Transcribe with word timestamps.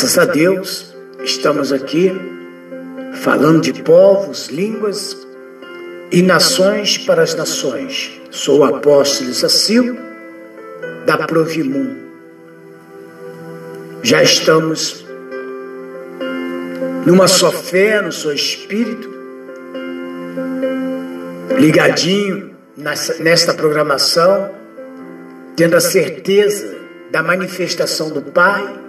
Graças 0.00 0.16
a 0.16 0.24
Deus, 0.24 0.94
estamos 1.22 1.74
aqui 1.74 2.10
falando 3.20 3.60
de 3.60 3.82
povos, 3.82 4.48
línguas 4.48 5.14
e 6.10 6.22
nações 6.22 6.96
para 6.96 7.20
as 7.20 7.34
nações. 7.34 8.18
Sou 8.30 8.60
o 8.60 8.64
apóstolo 8.64 9.30
Zacil, 9.30 9.98
da 11.04 11.18
Provimum. 11.18 11.98
Já 14.02 14.22
estamos 14.22 15.04
numa 17.04 17.28
só 17.28 17.52
fé, 17.52 18.00
no 18.00 18.10
seu 18.10 18.32
espírito, 18.32 19.12
ligadinho 21.58 22.56
nessa, 22.74 23.22
nesta 23.22 23.52
programação, 23.52 24.50
tendo 25.54 25.76
a 25.76 25.80
certeza 25.80 26.74
da 27.10 27.22
manifestação 27.22 28.08
do 28.08 28.22
Pai 28.22 28.79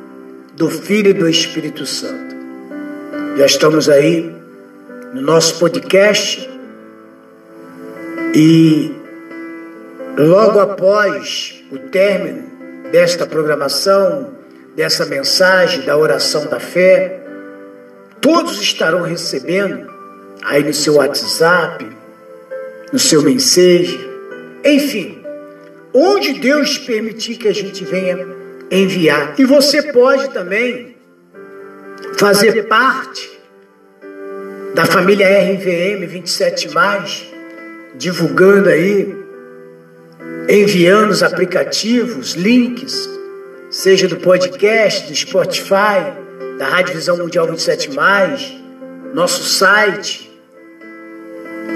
do 0.53 0.69
Filho 0.69 1.11
e 1.11 1.13
do 1.13 1.29
Espírito 1.29 1.85
Santo. 1.85 2.35
Já 3.37 3.45
estamos 3.45 3.87
aí 3.87 4.33
no 5.13 5.21
nosso 5.21 5.57
podcast 5.59 6.49
e 8.35 8.91
logo 10.17 10.59
após 10.59 11.63
o 11.71 11.77
término 11.77 12.43
desta 12.91 13.25
programação, 13.25 14.31
dessa 14.75 15.05
mensagem 15.05 15.83
da 15.85 15.97
oração 15.97 16.45
da 16.47 16.59
fé, 16.59 17.21
todos 18.19 18.59
estarão 18.59 19.03
recebendo 19.03 19.89
aí 20.43 20.63
no 20.63 20.73
seu 20.73 20.95
WhatsApp, 20.95 21.87
no 22.91 22.99
seu 22.99 23.21
Messenger, 23.21 23.99
enfim, 24.65 25.23
onde 25.93 26.33
Deus 26.33 26.77
permitir 26.77 27.37
que 27.37 27.47
a 27.47 27.53
gente 27.53 27.85
venha 27.85 28.40
enviar. 28.71 29.35
E 29.37 29.43
você 29.43 29.83
pode 29.91 30.29
também 30.29 30.95
fazer 32.17 32.63
parte 32.67 33.29
da 34.73 34.85
família 34.85 35.27
RVM 35.27 36.07
27, 36.07 36.69
divulgando 37.95 38.69
aí, 38.69 39.13
enviando 40.47 41.11
os 41.11 41.21
aplicativos, 41.21 42.33
links, 42.33 43.09
seja 43.69 44.07
do 44.07 44.15
podcast, 44.17 45.07
do 45.07 45.15
Spotify, 45.15 46.13
da 46.57 46.67
Rádio 46.69 46.95
Visão 46.95 47.17
Mundial 47.17 47.47
27, 47.47 47.89
nosso 49.13 49.43
site, 49.43 50.31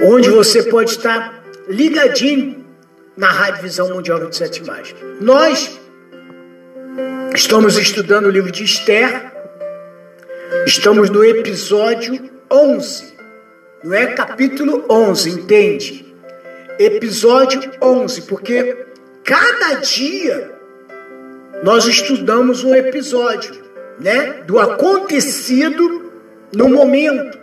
onde 0.04 0.30
você 0.30 0.64
pode 0.64 0.92
estar 0.92 1.44
ligadinho 1.68 2.64
na 3.18 3.30
Rádio 3.30 3.64
Visão 3.64 3.90
Mundial 3.90 4.20
27. 4.20 4.64
Nós 5.20 5.80
Estamos 7.36 7.78
estudando 7.78 8.28
o 8.28 8.30
livro 8.30 8.50
de 8.50 8.64
Esther. 8.64 9.30
Estamos 10.66 11.10
no 11.10 11.22
episódio 11.22 12.30
11. 12.50 13.14
Não 13.84 13.94
é 13.94 14.08
capítulo 14.14 14.86
11, 14.90 15.32
entende? 15.32 16.16
Episódio 16.80 17.70
11, 17.82 18.22
porque 18.22 18.86
cada 19.26 19.74
dia 19.82 20.50
nós 21.62 21.86
estudamos 21.86 22.64
um 22.64 22.74
episódio, 22.74 23.54
né? 24.00 24.44
Do 24.48 24.58
acontecido 24.58 26.14
no 26.56 26.70
momento. 26.70 27.38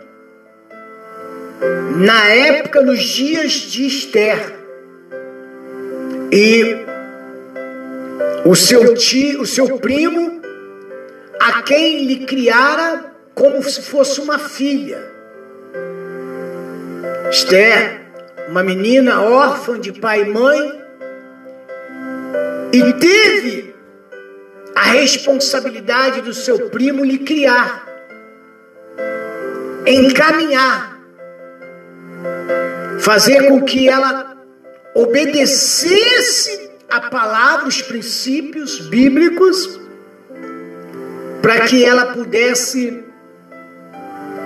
Na 1.97 2.29
época, 2.29 2.81
nos 2.81 2.99
dias 2.99 3.51
de 3.51 3.85
Esther. 3.85 4.55
E 6.31 6.92
o 8.45 8.55
seu 8.55 8.93
tio, 8.95 9.41
o 9.41 9.45
seu 9.45 9.79
primo, 9.79 10.41
a 11.39 11.61
quem 11.61 12.05
lhe 12.05 12.25
criara 12.25 13.13
como 13.33 13.63
se 13.63 13.81
fosse 13.81 14.19
uma 14.19 14.37
filha. 14.37 15.11
Esther, 17.29 18.01
uma 18.49 18.63
menina 18.63 19.21
órfã 19.21 19.79
de 19.79 19.91
pai 19.91 20.21
e 20.21 20.25
mãe, 20.25 20.83
e 22.73 22.93
teve 22.93 23.75
a 24.75 24.83
responsabilidade 24.83 26.21
do 26.21 26.33
seu 26.33 26.69
primo 26.69 27.03
lhe 27.03 27.19
criar, 27.19 27.87
encaminhar, 29.85 30.99
fazer 32.99 33.47
com 33.47 33.61
que 33.61 33.87
ela 33.87 34.35
obedecesse 34.95 36.62
a 36.93 37.01
palavra, 37.09 37.67
os 37.67 37.81
princípios 37.81 38.79
bíblicos, 38.81 39.79
para 41.41 41.61
que 41.61 41.83
ela 41.83 42.13
pudesse, 42.13 43.03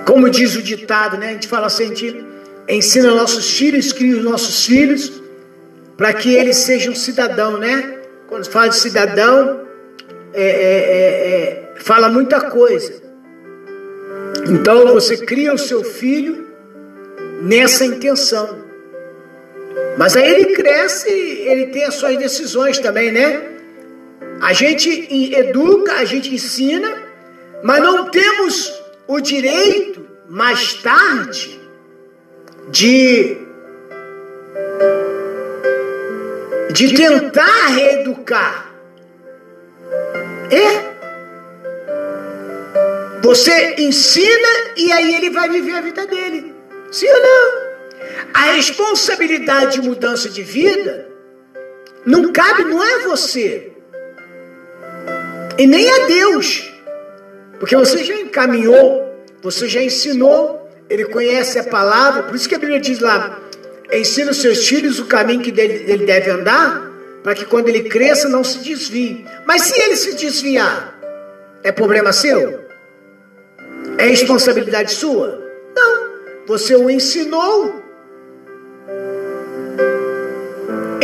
como 0.05 0.29
diz 0.29 0.55
o 0.55 0.61
ditado, 0.61 1.17
né? 1.17 1.31
A 1.31 1.33
gente 1.33 1.47
fala 1.49 1.67
assim, 1.67 1.83
a 1.83 1.87
gente 1.87 2.25
ensina 2.69 3.13
nossos 3.13 3.57
filhos, 3.57 3.91
cria 3.91 4.15
os 4.15 4.23
nossos 4.23 4.65
filhos, 4.65 5.21
para 5.97 6.13
que 6.13 6.33
eles 6.33 6.55
sejam 6.55 6.95
cidadão, 6.95 7.57
né? 7.57 7.99
Quando 8.29 8.49
fala 8.49 8.69
de 8.69 8.77
cidadão, 8.77 9.67
é, 10.33 10.41
é, 10.41 10.47
é, 10.47 11.73
é, 11.73 11.73
fala 11.79 12.07
muita 12.07 12.39
coisa. 12.49 12.93
Então 14.49 14.93
você 14.93 15.17
cria 15.17 15.53
o 15.53 15.57
seu 15.57 15.83
filho 15.83 16.47
nessa 17.41 17.85
intenção. 17.85 18.66
Mas 19.97 20.15
aí 20.15 20.29
ele 20.29 20.55
cresce, 20.55 21.09
ele 21.09 21.67
tem 21.67 21.83
as 21.83 21.95
suas 21.95 22.15
decisões 22.17 22.77
também, 22.77 23.11
né? 23.11 23.41
A 24.39 24.53
gente 24.53 24.89
educa, 25.33 25.93
a 25.93 26.05
gente 26.05 26.33
ensina, 26.33 26.95
mas 27.63 27.81
não 27.81 28.09
temos 28.11 28.79
o 29.07 29.19
direito, 29.19 30.05
mais 30.29 30.75
tarde, 30.75 31.59
de, 32.69 33.37
de 36.71 36.93
tentar 36.93 37.67
reeducar. 37.67 38.67
É. 40.51 40.87
Você 43.23 43.75
ensina 43.79 44.47
e 44.77 44.91
aí 44.91 45.15
ele 45.15 45.31
vai 45.31 45.49
viver 45.49 45.73
a 45.73 45.81
vida 45.81 46.05
dele. 46.05 46.53
Sim 46.91 47.07
ou 47.09 47.21
não? 47.21 47.66
A 48.33 48.53
responsabilidade 48.53 49.79
de 49.79 49.87
mudança 49.87 50.29
de 50.29 50.41
vida 50.43 51.07
não 52.05 52.31
cabe, 52.31 52.63
não 52.63 52.83
é 52.83 52.99
você. 52.99 53.73
E 55.57 55.65
nem 55.65 55.89
a 55.89 56.05
Deus. 56.05 56.71
Porque 57.59 57.75
você 57.75 58.03
já 58.03 58.15
encaminhou, 58.15 59.03
você 59.41 59.67
já 59.67 59.81
ensinou, 59.81 60.69
ele 60.89 61.05
conhece 61.05 61.59
a 61.59 61.63
palavra, 61.63 62.23
por 62.23 62.35
isso 62.35 62.47
que 62.47 62.55
a 62.55 62.59
Bíblia 62.59 62.79
diz 62.79 62.99
lá: 62.99 63.39
ensina 63.91 64.31
os 64.31 64.41
seus 64.41 64.67
filhos 64.67 64.99
o 64.99 65.05
caminho 65.05 65.41
que 65.41 65.49
ele 65.59 66.05
deve 66.05 66.29
andar, 66.29 66.91
para 67.23 67.33
que 67.33 67.45
quando 67.45 67.67
ele 67.69 67.89
cresça 67.89 68.29
não 68.29 68.43
se 68.43 68.59
desvie. 68.59 69.25
Mas 69.45 69.63
se 69.63 69.81
ele 69.81 69.95
se 69.95 70.15
desviar, 70.15 70.97
é 71.63 71.71
problema 71.71 72.13
seu? 72.13 72.65
É 73.97 74.05
responsabilidade 74.05 74.91
sua? 74.93 75.43
Não. 75.75 76.07
Você 76.45 76.75
o 76.75 76.89
ensinou, 76.89 77.76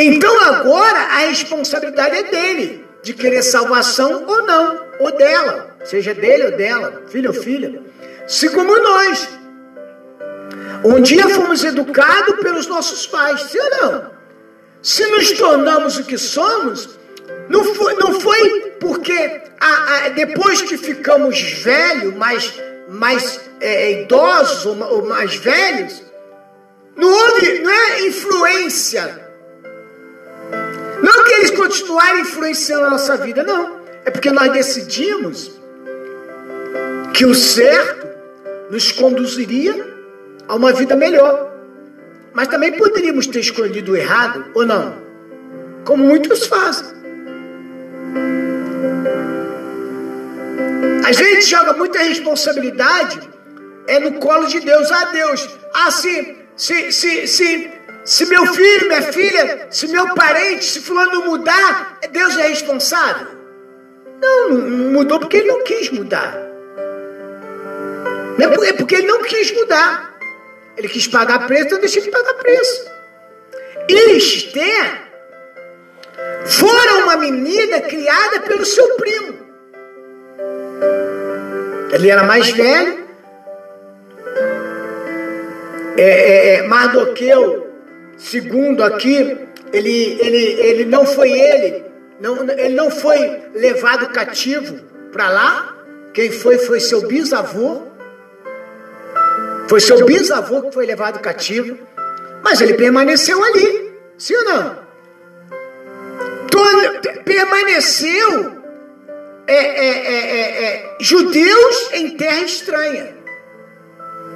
Então 0.05 0.38
agora 0.41 1.00
a 1.00 1.17
responsabilidade 1.19 2.17
é 2.17 2.23
dele, 2.23 2.85
de 3.01 3.13
querer 3.13 3.41
salvação 3.41 4.25
ou 4.27 4.45
não, 4.45 4.85
ou 5.00 5.15
dela, 5.15 5.77
seja 5.85 6.13
dele 6.13 6.45
ou 6.45 6.57
dela, 6.57 7.03
filho 7.07 7.29
ou 7.29 7.41
filha. 7.41 7.81
Se 8.27 8.50
como 8.50 8.77
nós. 8.77 9.29
Um 10.83 11.00
dia 11.00 11.29
fomos 11.29 11.63
educados 11.63 12.35
pelos 12.41 12.67
nossos 12.67 13.07
pais, 13.07 13.44
sim 13.44 13.57
ou 13.59 13.69
não? 13.69 14.11
Se 14.81 15.05
nos 15.05 15.31
tornamos 15.31 15.97
o 15.97 16.03
que 16.03 16.17
somos, 16.17 16.99
não 17.47 17.63
foi, 17.63 17.94
não 17.94 18.19
foi 18.19 18.73
porque 18.81 19.41
a, 19.61 20.06
a, 20.06 20.09
depois 20.09 20.61
que 20.61 20.75
ficamos 20.75 21.41
velhos, 21.63 22.13
mais, 22.15 22.53
mais 22.89 23.39
é, 23.61 24.01
idosos 24.01 24.65
ou, 24.65 24.77
ou 24.83 25.06
mais 25.06 25.38
velhos, 25.38 26.03
não 26.97 27.09
houve, 27.09 27.59
não 27.59 27.71
é 27.71 28.01
influência 28.01 29.22
Não 31.03 31.25
que 31.25 31.33
eles 31.33 31.51
continuarem 31.51 32.21
influenciando 32.21 32.85
a 32.85 32.89
nossa 32.91 33.17
vida, 33.17 33.44
não. 33.44 33.81
É 34.05 34.09
porque 34.09 34.31
nós 34.31 34.53
decidimos 34.53 35.51
que 37.13 37.25
o 37.25 37.35
certo 37.35 38.07
nos 38.71 38.89
conduziria 38.94 39.75
a 40.47 40.55
uma 40.55 40.71
vida 40.71 40.95
melhor. 40.95 41.51
Mas 42.33 42.47
também 42.47 42.71
poderíamos 42.71 43.27
ter 43.27 43.41
escolhido 43.41 43.91
o 43.91 43.95
errado, 43.97 44.45
ou 44.53 44.65
não? 44.65 44.95
Como 45.83 46.05
muitos 46.05 46.47
fazem. 46.47 46.88
A 51.06 51.11
gente 51.11 51.41
joga 51.41 51.73
muita 51.73 51.99
responsabilidade 51.99 53.19
é 53.88 53.99
no 53.99 54.13
colo 54.13 54.47
de 54.47 54.61
Deus. 54.61 54.89
Ah, 54.89 55.06
Deus, 55.11 55.49
ah, 55.73 55.91
se, 55.91 56.38
se, 56.56 56.94
se, 56.94 57.27
se, 57.27 57.71
se 58.05 58.25
meu 58.25 58.45
filho, 58.47 58.88
minha 58.88 59.01
filha, 59.01 59.67
se 59.69 59.88
meu 59.88 60.13
parente, 60.13 60.65
se 60.65 60.81
fulano 60.81 61.25
mudar, 61.25 62.00
Deus 62.11 62.38
é 62.38 62.47
responsável? 62.47 63.27
Não, 64.21 64.50
não 64.50 64.91
mudou 64.91 65.19
porque 65.19 65.38
ele 65.38 65.47
não 65.47 65.63
quis 65.63 65.89
mudar. 65.89 66.38
Não 68.38 68.63
é 68.63 68.73
porque 68.73 68.95
ele 68.95 69.07
não 69.07 69.21
quis 69.21 69.51
mudar. 69.53 70.17
Ele 70.75 70.89
quis 70.89 71.07
pagar 71.07 71.45
preço, 71.45 71.65
então 71.65 71.79
deixa 71.79 72.00
ele 72.00 72.11
pagar 72.11 72.33
preço. 72.35 72.91
E 73.88 74.17
Esther 74.17 75.03
fora 76.45 77.03
uma 77.03 77.15
menina 77.17 77.81
criada 77.81 78.39
pelo 78.41 78.65
seu 78.65 78.95
primo. 78.95 79.44
Ele 81.91 82.09
era 82.09 82.23
mais 82.23 82.49
velho. 82.49 83.03
É, 85.95 86.01
é, 86.01 86.56
é, 86.56 86.61
Mardoqueu, 86.63 87.62
segundo 88.18 88.83
aqui, 88.83 89.38
ele, 89.71 90.18
ele, 90.21 90.38
ele 90.38 90.86
não 90.86 91.06
foi 91.06 91.31
ele, 91.31 91.86
não, 92.19 92.50
ele 92.50 92.75
não 92.75 92.89
foi 92.89 93.18
levado 93.54 94.10
cativo 94.10 94.80
para 95.12 95.30
lá. 95.30 95.77
Quem 96.13 96.31
foi 96.31 96.57
foi 96.60 96.80
seu 96.80 97.07
bisavô. 97.07 97.83
Foi 99.68 99.80
seu 99.80 100.06
bisavô 100.06 100.62
que 100.63 100.74
foi 100.74 100.86
levado 100.86 101.19
cativo. 101.19 101.77
Mas 102.44 102.62
ele 102.62 102.74
permaneceu 102.74 103.44
ali, 103.44 103.94
sim 104.18 104.36
ou 104.36 104.44
não? 104.44 104.83
permaneceu 107.25 108.63
é, 109.48 109.56
é, 109.56 109.89
é, 110.13 110.63
é, 110.63 110.98
judeus 111.00 111.92
em 111.94 112.12
terra 112.12 112.42
estranha, 112.42 113.16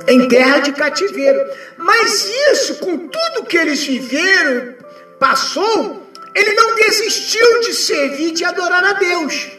em 0.08 0.28
terra 0.28 0.60
de 0.60 0.72
cativeiro. 0.72 1.40
Mas 1.78 2.26
isso, 2.52 2.76
com 2.76 2.98
tudo 2.98 3.46
que 3.46 3.58
eles 3.58 3.84
viveram, 3.86 4.76
passou, 5.20 6.08
ele 6.34 6.54
não 6.54 6.76
desistiu 6.76 7.60
de 7.62 7.74
servir, 7.74 8.32
de 8.32 8.46
adorar 8.46 8.84
a 8.84 8.94
Deus. 8.94 9.52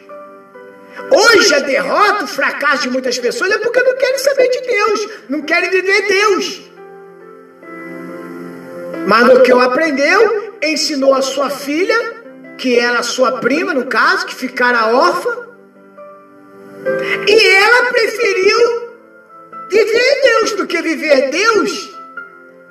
Hoje 1.10 1.54
a 1.54 1.60
derrota, 1.60 2.24
o 2.24 2.28
fracasso 2.28 2.82
de 2.84 2.90
muitas 2.90 3.18
pessoas 3.18 3.50
é 3.52 3.58
porque 3.58 3.82
não 3.82 3.96
querem 3.96 4.18
saber 4.18 4.48
de 4.48 4.60
Deus, 4.60 5.08
não 5.28 5.42
querem 5.42 5.70
viver 5.70 6.08
Deus. 6.08 6.62
Mas 9.06 9.28
o 9.28 9.42
que 9.42 9.52
eu 9.52 9.60
aprendeu, 9.60 10.54
ensinou 10.62 11.14
a 11.14 11.22
sua 11.22 11.50
filha 11.50 12.18
que 12.58 12.78
era 12.78 13.02
sua 13.02 13.38
prima, 13.38 13.72
no 13.72 13.86
caso, 13.86 14.26
que 14.26 14.34
ficara 14.34 14.92
órfã. 14.94 15.46
E 17.26 17.46
ela 17.46 17.90
preferiu 17.90 18.87
viver 19.68 20.22
Deus 20.22 20.52
do 20.52 20.66
que 20.66 20.80
viver 20.82 21.30
Deus 21.30 21.98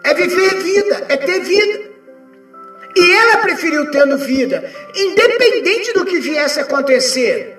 é 0.03 0.13
viver 0.13 0.55
vida, 0.55 1.05
é 1.09 1.17
ter 1.17 1.41
vida. 1.41 1.87
E 2.95 3.11
ela 3.11 3.37
preferiu 3.37 3.91
tendo 3.91 4.17
vida, 4.17 4.71
independente 4.95 5.93
do 5.93 6.05
que 6.05 6.19
viesse 6.19 6.59
a 6.59 6.63
acontecer. 6.63 7.57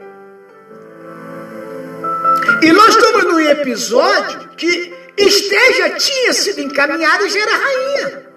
E 2.62 2.72
nós 2.72 2.88
estamos 2.88 3.24
num 3.24 3.40
episódio 3.40 4.48
que 4.56 4.92
Esther 5.16 5.74
já 5.76 5.90
tinha 5.90 6.32
sido 6.32 6.60
encaminhada 6.60 7.24
e 7.24 7.30
já 7.30 7.40
era 7.40 7.56
rainha. 7.56 8.27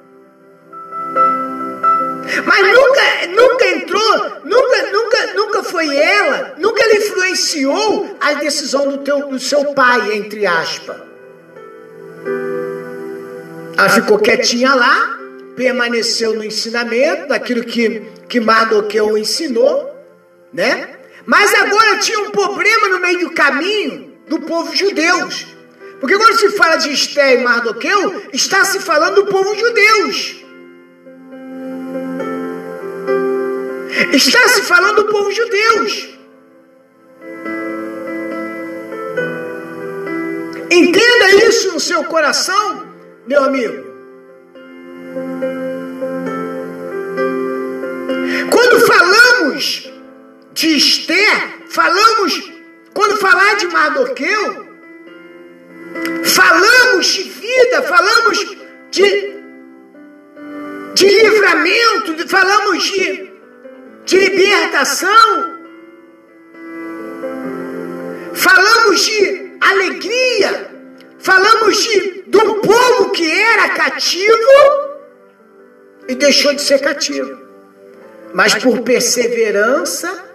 Mas 2.46 2.72
nunca, 2.72 3.28
nunca 3.30 3.68
entrou, 3.68 4.32
nunca, 4.46 4.92
nunca, 4.92 5.34
nunca 5.34 5.64
foi 5.64 5.96
ela, 5.96 6.56
nunca 6.58 6.84
ela 6.84 6.96
influenciou 6.96 8.18
a 8.20 8.34
decisão 8.34 8.90
do, 8.90 8.98
teu, 9.00 9.28
do 9.28 9.40
seu 9.40 9.74
pai, 9.74 10.14
entre 10.14 10.46
aspas. 10.46 10.98
Ela 13.78 13.90
ficou 13.90 14.20
quietinha 14.20 14.74
lá, 14.74 15.18
permaneceu 15.56 16.36
no 16.36 16.44
ensinamento, 16.44 17.28
daquilo 17.28 17.64
que, 17.64 18.02
que 18.30 18.40
Mardoqueu 18.40 19.18
ensinou, 19.18 19.90
né? 20.54 20.98
Mas 21.26 21.54
agora 21.54 21.98
tinha 21.98 22.20
um 22.20 22.32
problema 22.32 22.90
no 22.90 23.00
meio 23.00 23.20
do 23.20 23.32
caminho 23.32 24.14
do 24.28 24.40
povo 24.42 24.76
judeu. 24.76 25.28
Porque 26.00 26.18
quando 26.18 26.40
se 26.40 26.50
fala 26.52 26.78
de 26.78 26.92
Esté 26.92 27.36
e 27.36 27.44
Mardoqueu, 27.44 28.24
está 28.34 28.66
se 28.66 28.80
falando 28.80 29.16
do 29.16 29.26
povo 29.28 29.54
judeu. 29.56 30.41
Está 34.14 34.48
se 34.48 34.64
falando 34.64 35.04
do 35.04 35.06
povo 35.06 35.32
judeu. 35.32 35.86
Entenda 40.72 41.32
isso 41.48 41.74
no 41.74 41.80
seu 41.80 42.04
coração, 42.06 42.88
meu 43.28 43.44
amigo. 43.44 43.92
Quando 48.50 48.80
falamos 48.88 49.92
de 50.54 50.78
Esther, 50.78 51.66
falamos, 51.68 52.52
quando 52.94 53.18
falar 53.18 53.56
de 53.58 53.68
Mardoqueu, 53.68 54.68
falamos 56.24 57.06
de 57.08 57.24
vida, 57.24 57.82
falamos 57.84 58.58
de, 58.92 59.36
de 60.96 61.06
livramento, 61.06 62.28
falamos 62.28 62.84
de 62.84 63.31
de 64.06 64.18
libertação. 64.18 65.60
Falamos 68.34 69.02
de 69.02 69.52
alegria. 69.60 70.72
Falamos 71.20 71.78
de, 71.84 72.24
de 72.24 72.38
um 72.38 72.62
povo 72.62 73.12
que 73.12 73.30
era 73.30 73.70
cativo 73.70 74.92
e 76.08 76.16
deixou 76.16 76.54
de 76.54 76.62
ser 76.62 76.80
cativo. 76.80 77.40
Mas 78.34 78.56
por 78.56 78.82
perseverança, 78.82 80.26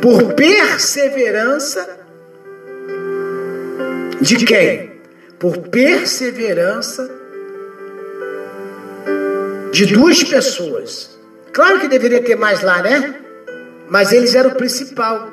por 0.00 0.34
perseverança 0.34 2.00
de 4.20 4.36
quem? 4.44 4.92
Por 5.38 5.58
perseverança 5.68 7.10
de 9.72 9.86
duas 9.86 10.22
pessoas 10.22 11.11
Claro 11.52 11.80
que 11.80 11.88
deveria 11.88 12.22
ter 12.22 12.36
mais 12.36 12.62
lá, 12.62 12.82
né? 12.82 13.14
Mas 13.88 14.10
eles 14.10 14.34
eram 14.34 14.50
o 14.50 14.54
principal. 14.54 15.30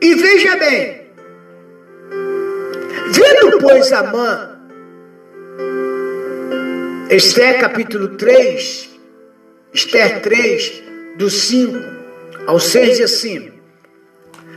E 0.00 0.14
veja 0.14 0.56
bem, 0.56 1.06
vendo, 3.10 3.58
pois, 3.60 3.92
Amã, 3.92 4.60
Esther 7.10 7.58
capítulo 7.60 8.08
3, 8.16 8.90
Esther 9.72 10.20
3, 10.20 10.82
do 11.16 11.28
5 11.28 11.78
ao 12.46 12.60
6, 12.60 12.98
diz 12.98 13.00
assim: 13.00 13.52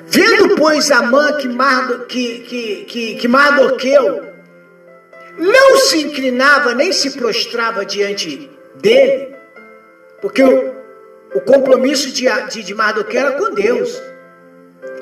Vendo, 0.07 0.55
pois, 0.55 0.91
Amã 0.91 1.33
que, 1.37 1.47
Mardo, 1.47 2.05
que, 2.05 2.39
que, 2.39 2.85
que, 2.85 3.15
que 3.15 3.27
Mardoqueu 3.27 4.27
não 5.37 5.77
se 5.77 6.01
inclinava 6.01 6.75
nem 6.75 6.91
se 6.91 7.11
prostrava 7.11 7.85
diante 7.85 8.51
dele, 8.75 9.35
porque 10.21 10.43
o, 10.43 10.78
o 11.33 11.41
compromisso 11.41 12.11
de, 12.11 12.27
de, 12.49 12.63
de 12.63 12.73
Mardoqueu 12.73 13.21
era 13.21 13.31
com 13.33 13.53
Deus. 13.53 14.01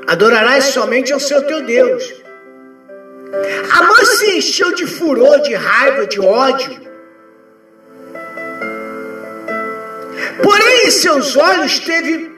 Adorarás 0.08 0.66
somente 0.66 1.12
ao 1.14 1.20
seu 1.20 1.44
teu 1.44 1.64
Deus. 1.64 2.14
Amã 3.72 4.06
se 4.06 4.38
encheu 4.38 4.74
de 4.74 4.86
furor, 4.86 5.42
de 5.42 5.54
raiva, 5.54 6.06
de 6.08 6.20
ódio. 6.20 6.88
Porém, 10.42 10.88
em 10.88 10.92
seus 10.92 11.36
olhos 11.36 11.80
teve 11.80 12.32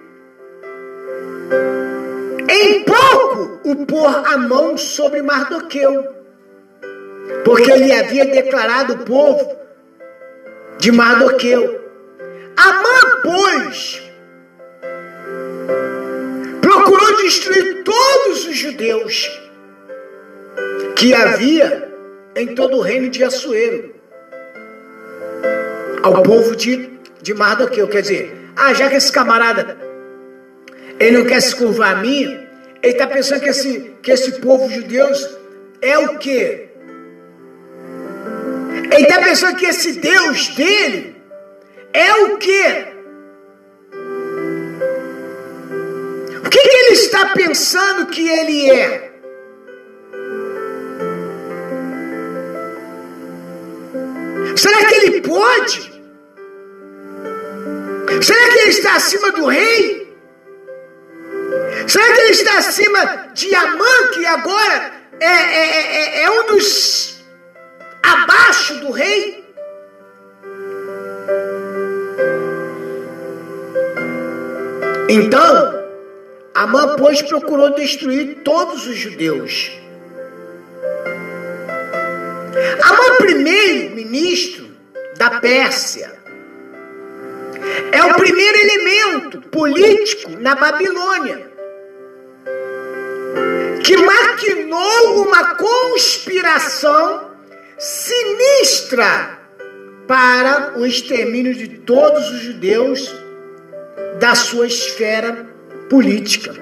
em 2.50 2.84
pouco 2.84 3.60
o 3.64 3.86
pôr 3.86 4.08
a 4.26 4.38
mão 4.38 4.78
sobre 4.78 5.22
Mardoqueu, 5.22 6.16
porque 7.46 7.72
ele 7.72 7.92
havia 7.92 8.26
declarado 8.26 8.94
o 8.94 9.06
povo 9.06 9.56
de 10.80 10.92
Mardoqueu. 10.92 11.79
Amã, 12.62 13.22
pois, 13.24 14.02
procurou 16.62 17.18
destruir 17.24 17.84
todos 17.84 18.46
os 18.48 18.58
judeus 18.58 19.30
que 20.96 21.14
havia 21.14 21.90
em 22.36 22.54
todo 22.56 22.78
o 22.78 22.82
reino 22.82 23.10
de 23.10 23.24
Assuero, 23.24 23.96
ao 26.04 26.22
povo 26.22 26.56
de 26.56 27.00
de 27.22 27.34
Mardoqueu. 27.34 27.88
Quer 27.88 28.02
dizer, 28.02 28.36
ah, 28.56 28.74
já 28.74 28.90
que 28.90 28.96
esse 28.96 29.12
camarada 29.12 29.78
ele 31.00 31.18
não 31.18 31.26
quer 31.26 31.42
se 31.42 31.56
curvar 31.56 31.98
a 31.98 32.02
mim, 32.02 32.24
ele 32.82 32.94
está 32.94 33.08
pensando 33.08 33.42
que 33.42 33.50
esse, 33.50 33.96
que 34.02 34.12
esse 34.12 34.40
povo 34.40 34.70
judeu 34.70 35.10
é 35.82 35.98
o 35.98 36.18
quê? 36.18 36.70
Ele 38.92 39.04
está 39.04 39.22
pensando 39.22 39.56
que 39.56 39.66
esse 39.66 39.94
Deus 39.94 40.50
dele 40.50 41.16
é 41.94 42.14
o 42.14 42.38
quê? 42.38 42.88
O 46.46 46.50
que, 46.50 46.60
que 46.60 46.78
ele 46.78 46.94
está 46.94 47.30
pensando 47.30 48.08
que 48.08 48.28
ele 48.28 48.70
é? 48.72 49.10
Será 54.56 54.86
que 54.86 54.96
ele 54.96 55.22
pode? 55.22 56.00
Será 58.22 58.50
que 58.50 58.60
ele 58.60 58.70
está 58.70 58.96
acima 58.96 59.32
do 59.32 59.46
rei? 59.46 60.18
Será 61.88 62.14
que 62.14 62.22
ele 62.22 62.32
está 62.32 62.58
acima 62.58 63.30
de 63.34 63.56
Amã, 63.56 64.08
que 64.14 64.26
agora 64.26 64.92
é, 65.20 65.26
é, 65.26 65.96
é, 65.96 66.24
é 66.24 66.32
um 66.32 66.46
dos 66.48 67.24
abaixo 68.04 68.76
do 68.82 68.92
rei? 68.92 69.39
Então, 75.12 75.90
Amã, 76.54 76.96
pois, 76.96 77.24
procurou 77.24 77.74
destruir 77.74 78.42
todos 78.44 78.86
os 78.86 78.96
judeus. 78.96 79.72
Amã, 82.84 83.16
primeiro-ministro 83.18 84.70
da 85.18 85.40
Pérsia, 85.40 86.14
é 87.92 88.04
o 88.04 88.14
primeiro 88.18 88.58
elemento 88.60 89.42
político 89.50 90.30
na 90.40 90.54
Babilônia 90.54 91.50
que 93.84 93.98
maquinou 93.98 95.24
uma 95.24 95.56
conspiração 95.56 97.32
sinistra 97.80 99.40
para 100.08 100.78
o 100.78 100.86
extermínio 100.86 101.56
de 101.56 101.68
todos 101.80 102.30
os 102.30 102.42
judeus 102.42 103.12
da 104.20 104.36
sua 104.36 104.68
esfera 104.68 105.48
política. 105.90 106.54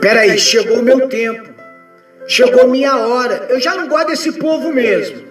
Peraí, 0.00 0.38
chegou 0.38 0.78
o 0.78 0.82
meu 0.82 1.08
tempo, 1.08 1.50
chegou 2.26 2.68
minha 2.68 2.96
hora. 2.96 3.46
Eu 3.50 3.60
já 3.60 3.74
não 3.74 3.86
gosto 3.86 4.08
desse 4.08 4.32
povo 4.32 4.72
mesmo. 4.72 5.28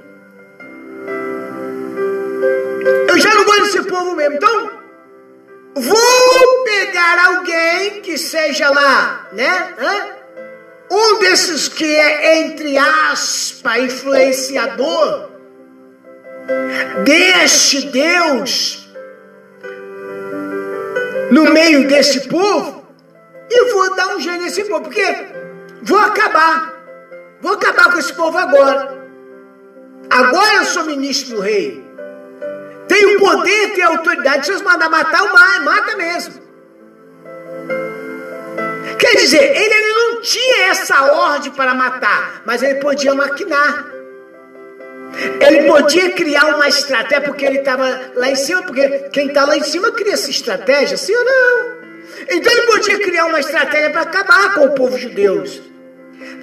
Eu 3.07 3.19
já 3.19 3.33
não 3.33 3.43
gosto 3.45 3.63
desse 3.63 3.83
povo 3.83 4.15
mesmo. 4.15 4.35
Então, 4.35 4.71
vou 5.75 6.63
pegar 6.63 7.25
alguém 7.25 8.01
que 8.01 8.17
seja 8.17 8.69
lá, 8.69 9.27
né? 9.33 9.73
Hã? 9.79 10.19
Um 10.91 11.19
desses 11.19 11.67
que 11.67 11.85
é, 11.85 12.39
entre 12.39 12.77
aspas, 12.77 13.83
influenciador 13.83 15.29
deste 17.03 17.87
Deus 17.87 18.78
no 21.31 21.51
meio 21.51 21.87
desse 21.87 22.27
povo 22.27 22.85
e 23.49 23.73
vou 23.73 23.95
dar 23.95 24.15
um 24.15 24.19
jeito 24.19 24.43
nesse 24.43 24.63
povo, 24.65 24.83
porque 24.83 25.03
vou 25.81 25.99
acabar, 25.99 26.73
vou 27.41 27.53
acabar 27.53 27.91
com 27.91 27.99
esse 27.99 28.13
povo 28.13 28.37
agora. 28.37 28.97
Agora 30.09 30.55
eu 30.55 30.65
sou 30.65 30.85
ministro 30.85 31.35
do 31.35 31.41
rei, 31.41 31.83
tenho 32.87 33.19
poder, 33.19 33.73
tenho 33.73 33.89
autoridade, 33.89 34.45
se 34.45 34.51
vocês 34.51 34.61
mandar 34.61 34.89
matar, 34.89 35.19
eu 35.25 35.63
mata 35.63 35.95
mesmo. 35.95 36.49
Quer 38.97 39.15
dizer, 39.15 39.55
ele 39.55 39.93
não 39.93 40.21
tinha 40.21 40.67
essa 40.67 41.01
ordem 41.13 41.51
para 41.51 41.73
matar, 41.73 42.41
mas 42.45 42.61
ele 42.61 42.79
podia 42.79 43.15
maquinar. 43.15 43.98
Ele 45.41 45.63
podia 45.63 46.11
criar 46.11 46.55
uma 46.55 46.67
estratégia, 46.67 47.21
porque 47.21 47.45
ele 47.45 47.59
estava 47.59 48.11
lá 48.15 48.29
em 48.29 48.35
cima, 48.35 48.61
porque 48.63 49.09
quem 49.11 49.27
está 49.27 49.45
lá 49.45 49.57
em 49.57 49.63
cima 49.63 49.91
cria 49.91 50.13
essa 50.13 50.29
estratégia, 50.29 50.97
sim 50.97 51.15
ou 51.15 51.25
não? 51.25 51.79
Então 52.29 52.51
ele 52.51 52.61
podia 52.63 52.99
criar 52.99 53.25
uma 53.25 53.39
estratégia 53.39 53.89
para 53.91 54.01
acabar 54.01 54.53
com 54.53 54.65
o 54.65 54.75
povo 54.75 54.97
judeu. 54.97 55.43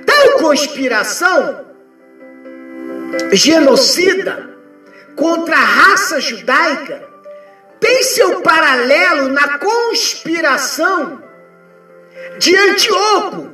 Tal 0.04 0.38
conspiração 0.38 1.66
genocida 3.32 4.50
contra 5.14 5.54
a 5.54 5.64
raça 5.64 6.20
judaica 6.20 7.04
tem 7.80 8.02
seu 8.02 8.40
paralelo 8.40 9.28
na 9.28 9.58
conspiração 9.58 11.22
de 12.38 12.56
Antíoco 12.56 13.50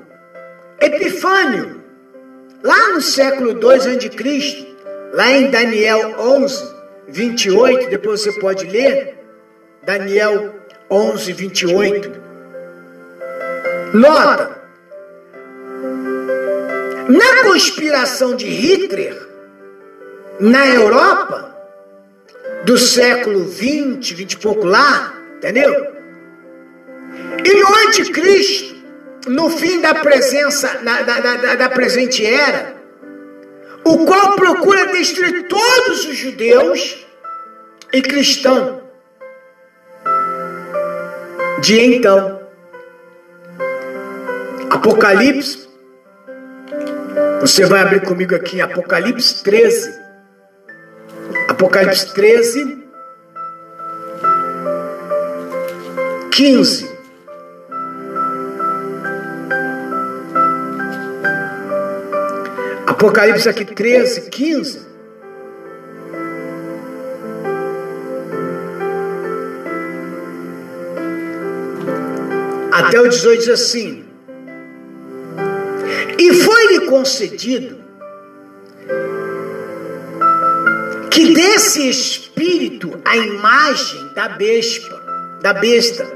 Epifânio, 0.81 1.83
lá 2.63 2.89
no 2.89 3.01
século 3.01 3.55
2 3.55 3.87
a.C., 3.87 4.72
lá 5.13 5.31
em 5.31 5.51
Daniel 5.51 6.15
11, 6.19 6.75
28, 7.09 7.91
depois 7.91 8.21
você 8.23 8.33
pode 8.33 8.67
ler, 8.67 9.19
Daniel 9.83 10.55
11, 10.91 11.33
28. 11.33 12.23
Nota, 13.95 14.63
na 17.09 17.43
conspiração 17.43 18.35
de 18.35 18.47
Hitler, 18.47 19.29
na 20.41 20.67
Europa, 20.67 21.55
do 22.65 22.79
século 22.79 23.45
20, 23.45 24.15
20 24.15 24.33
e 24.33 24.37
pouco 24.39 24.65
lá, 24.65 25.15
entendeu? 25.37 25.93
E 27.45 27.55
no 27.55 27.77
anticristo, 27.89 28.77
no 29.27 29.51
fim 29.51 29.81
da 29.81 29.95
presença, 29.97 30.79
da, 30.79 31.03
da, 31.03 31.21
da, 31.21 31.55
da 31.55 31.69
presente 31.69 32.25
era, 32.25 32.82
o 33.85 34.05
qual 34.05 34.37
procura 34.37 34.93
destruir 34.93 35.49
todos 35.49 36.07
os 36.07 36.17
judeus 36.17 37.07
e 37.93 38.01
cristãos 38.01 38.83
de 41.61 41.81
então. 41.81 42.43
Apocalipse, 44.71 45.69
você 47.41 47.65
vai 47.67 47.83
abrir 47.83 48.01
comigo 48.03 48.35
aqui 48.35 48.57
em 48.57 48.61
Apocalipse 48.61 49.43
13. 49.43 50.01
Apocalipse 51.49 52.13
13, 52.15 52.83
15. 56.33 56.92
Apocalipse 63.03 63.49
aqui 63.49 63.65
13, 63.65 64.31
15. 64.31 64.87
Até 72.71 73.01
o 73.01 73.09
18 73.09 73.41
diz 73.41 73.49
assim: 73.49 74.05
E 76.17 76.33
foi-lhe 76.33 76.87
concedido 76.87 77.83
que 81.11 81.35
desse 81.35 81.89
espírito 81.89 83.03
a 83.05 83.17
imagem 83.17 84.15
da 84.15 84.29
besta, 84.29 84.97
da 85.43 85.53
besta, 85.53 86.07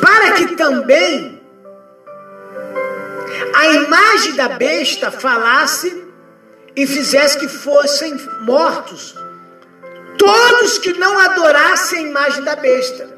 para 0.00 0.32
que 0.32 0.56
também 0.56 1.39
a 3.54 3.66
imagem 3.66 4.34
da 4.34 4.48
besta 4.48 5.10
falasse 5.10 6.04
e 6.74 6.86
fizesse 6.86 7.38
que 7.38 7.48
fossem 7.48 8.14
mortos 8.40 9.14
todos 10.16 10.78
que 10.78 10.92
não 10.94 11.18
adorassem 11.18 11.98
a 11.98 12.08
imagem 12.08 12.44
da 12.44 12.56
besta. 12.56 13.08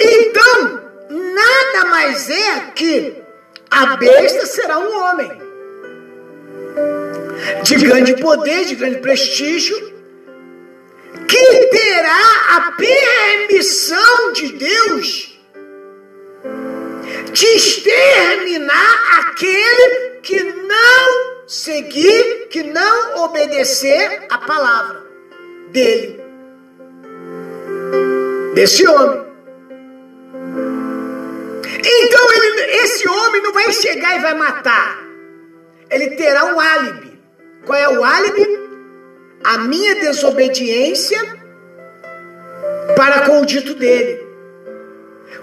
Então, 0.00 0.80
nada 1.10 1.88
mais 1.88 2.30
é 2.30 2.60
que 2.74 3.22
a 3.70 3.96
besta 3.96 4.46
será 4.46 4.78
um 4.78 5.02
homem 5.02 5.30
de 7.62 7.76
grande 7.76 8.16
poder, 8.16 8.64
de 8.64 8.74
grande 8.74 8.98
prestígio, 8.98 9.76
que 11.28 11.66
terá 11.66 12.56
a 12.56 12.72
permissão 12.72 14.32
de 14.32 14.52
Deus 14.52 15.34
de 17.32 17.46
exterminar 17.46 19.18
aquele 19.18 20.20
que 20.22 20.40
não 20.40 21.48
seguir, 21.48 22.46
que 22.48 22.62
não 22.62 23.24
obedecer 23.24 24.24
a 24.30 24.38
palavra 24.38 25.02
dele, 25.70 26.20
desse 28.54 28.86
homem. 28.86 29.23
Esse 32.94 33.08
homem 33.08 33.42
não 33.42 33.52
vai 33.52 33.72
chegar 33.72 34.16
e 34.16 34.20
vai 34.20 34.34
matar. 34.34 34.98
Ele 35.90 36.10
terá 36.10 36.54
um 36.54 36.60
álibi. 36.60 37.20
Qual 37.66 37.78
é 37.78 37.88
o 37.88 38.04
álibi? 38.04 38.64
A 39.44 39.58
minha 39.58 39.94
desobediência 39.96 41.20
para 42.96 43.26
com 43.26 43.40
o 43.40 43.46
dito 43.46 43.74
dele. 43.74 44.24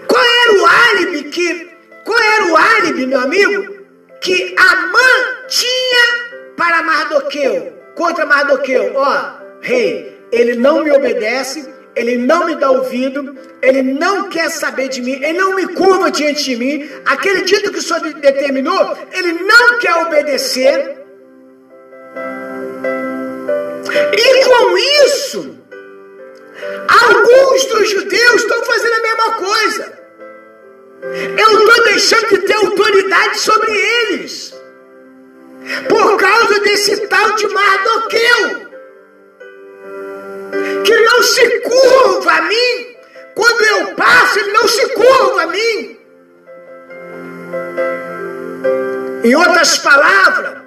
Qual 0.08 0.22
era 0.22 0.52
o 0.60 0.66
álibi 0.66 1.24
que 1.30 1.72
qual 2.04 2.18
era 2.18 2.46
o 2.46 2.56
álibi, 2.56 3.06
meu 3.06 3.20
amigo, 3.20 3.86
que 4.20 4.56
Amã 4.58 5.46
tinha 5.46 6.54
para 6.56 6.82
Mardoqueu, 6.82 7.72
contra 7.94 8.26
Mardoqueu? 8.26 8.92
Ó, 8.96 9.32
rei, 9.60 10.20
ele 10.32 10.56
não 10.56 10.82
me 10.82 10.90
obedece, 10.90 11.71
ele 11.94 12.16
não 12.16 12.46
me 12.46 12.54
dá 12.56 12.70
ouvido, 12.70 13.36
ele 13.60 13.82
não 13.82 14.28
quer 14.28 14.50
saber 14.50 14.88
de 14.88 15.02
mim, 15.02 15.12
ele 15.12 15.38
não 15.38 15.54
me 15.54 15.66
curva 15.68 16.10
diante 16.10 16.44
de 16.44 16.56
mim. 16.56 16.90
Aquele 17.04 17.42
dito 17.42 17.70
que 17.70 17.78
o 17.78 17.82
Senhor 17.82 18.00
determinou, 18.14 18.96
ele 19.12 19.32
não 19.32 19.78
quer 19.78 19.94
obedecer. 19.96 21.02
E 24.14 24.44
com 24.44 24.78
isso, 25.06 25.58
alguns 26.88 27.64
dos 27.66 27.90
judeus 27.90 28.42
estão 28.42 28.64
fazendo 28.64 28.94
a 28.94 29.02
mesma 29.02 29.30
coisa. 29.32 30.02
Eu 31.36 31.58
estou 31.58 31.84
deixando 31.84 32.28
de 32.28 32.38
ter 32.38 32.54
autoridade 32.54 33.38
sobre 33.38 33.70
eles. 33.70 34.54
Por 35.88 36.16
causa 36.16 36.60
desse 36.60 37.06
tal 37.08 37.32
de 37.34 37.46
Mardoqueu. 37.48 38.71
Que 40.84 40.96
não 40.96 41.22
se 41.22 41.60
curva 41.60 42.32
a 42.32 42.42
mim. 42.42 42.96
Quando 43.34 43.62
eu 43.62 43.94
passo, 43.94 44.38
ele 44.38 44.52
não 44.52 44.68
se 44.68 44.88
curva 44.88 45.42
a 45.42 45.46
mim. 45.46 45.98
Em 49.24 49.34
outras 49.36 49.78
palavras, 49.78 50.58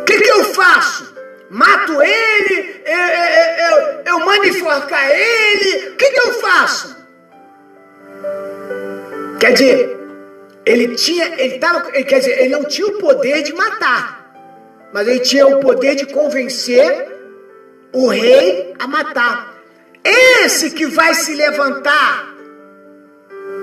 o 0.00 0.04
que, 0.04 0.20
que 0.20 0.30
eu 0.30 0.44
faço? 0.52 1.12
Mato 1.48 2.00
ele, 2.02 2.82
eu, 2.86 2.98
eu, 2.98 3.68
eu, 3.68 4.02
eu 4.06 4.18
mando 4.20 4.46
enforcar 4.46 5.10
ele, 5.10 5.90
o 5.90 5.96
que, 5.96 6.10
que 6.10 6.20
eu 6.20 6.32
faço? 6.40 6.96
Quer 9.38 9.52
dizer, 9.52 9.98
ele 10.64 10.94
tinha, 10.94 11.26
ele 11.38 11.58
tava, 11.58 11.90
quer 11.90 12.20
dizer, 12.20 12.38
ele 12.40 12.50
não 12.50 12.64
tinha 12.64 12.86
o 12.86 12.98
poder 12.98 13.42
de 13.42 13.52
matar, 13.52 14.32
mas 14.92 15.08
ele 15.08 15.20
tinha 15.20 15.46
o 15.46 15.60
poder 15.60 15.94
de 15.94 16.06
convencer 16.06 17.11
o 17.92 18.08
rei 18.08 18.74
a 18.78 18.86
matar. 18.86 19.52
Esse 20.04 20.70
que 20.70 20.86
vai 20.86 21.14
se 21.14 21.34
levantar 21.34 22.34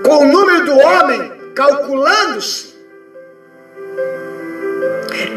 com 0.06 0.20
o 0.20 0.26
número 0.26 0.66
do 0.66 0.78
homem 0.78 1.32
calculando-se, 1.54 2.70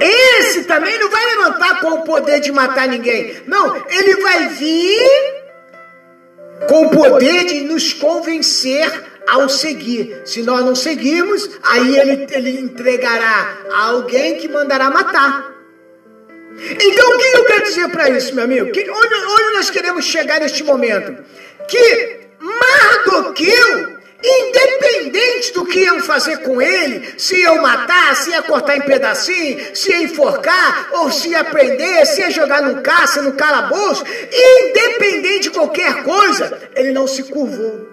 esse 0.00 0.64
também 0.64 0.98
não 0.98 1.10
vai 1.10 1.24
levantar 1.26 1.80
com 1.80 1.90
o 1.90 2.02
poder 2.02 2.40
de 2.40 2.52
matar 2.52 2.86
ninguém. 2.86 3.42
Não, 3.46 3.76
ele 3.88 4.16
vai 4.22 4.48
vir 4.48 5.42
com 6.68 6.86
o 6.86 6.90
poder 6.90 7.44
de 7.46 7.60
nos 7.62 7.92
convencer 7.92 9.12
ao 9.26 9.48
seguir. 9.48 10.22
Se 10.24 10.42
nós 10.42 10.64
não 10.64 10.74
seguirmos, 10.74 11.48
aí 11.62 11.98
ele, 11.98 12.26
ele 12.30 12.60
entregará 12.60 13.58
a 13.72 13.86
alguém 13.86 14.36
que 14.36 14.48
mandará 14.48 14.90
matar. 14.90 15.51
Então, 16.58 17.10
o 17.10 17.18
que 17.18 17.36
eu 17.36 17.44
quero 17.44 17.64
dizer 17.64 17.88
para 17.88 18.10
isso, 18.10 18.34
meu 18.34 18.44
amigo? 18.44 18.70
Que, 18.70 18.88
onde, 18.88 19.14
onde 19.14 19.54
nós 19.54 19.70
queremos 19.70 20.04
chegar 20.04 20.40
neste 20.40 20.62
momento? 20.62 21.24
Que 21.68 22.20
Mardoqueu, 22.42 23.96
independente 24.22 25.52
do 25.52 25.64
que 25.64 25.80
iam 25.80 26.00
fazer 26.00 26.38
com 26.38 26.60
ele, 26.60 27.14
se 27.16 27.40
iam 27.40 27.62
matar, 27.62 28.16
se 28.16 28.30
ia 28.30 28.42
cortar 28.42 28.76
em 28.76 28.82
pedacinhos, 28.82 29.78
se 29.78 29.90
ia 29.90 30.02
enforcar, 30.02 30.90
ou 30.92 31.10
se 31.10 31.28
ia 31.28 31.44
prender, 31.44 32.04
se 32.06 32.20
ia 32.20 32.30
jogar 32.30 32.62
no 32.62 32.82
caça, 32.82 33.22
no 33.22 33.32
calabouço, 33.32 34.04
independente 34.32 35.44
de 35.44 35.50
qualquer 35.50 36.02
coisa, 36.02 36.60
ele 36.74 36.92
não 36.92 37.06
se 37.06 37.22
curvou. 37.24 37.88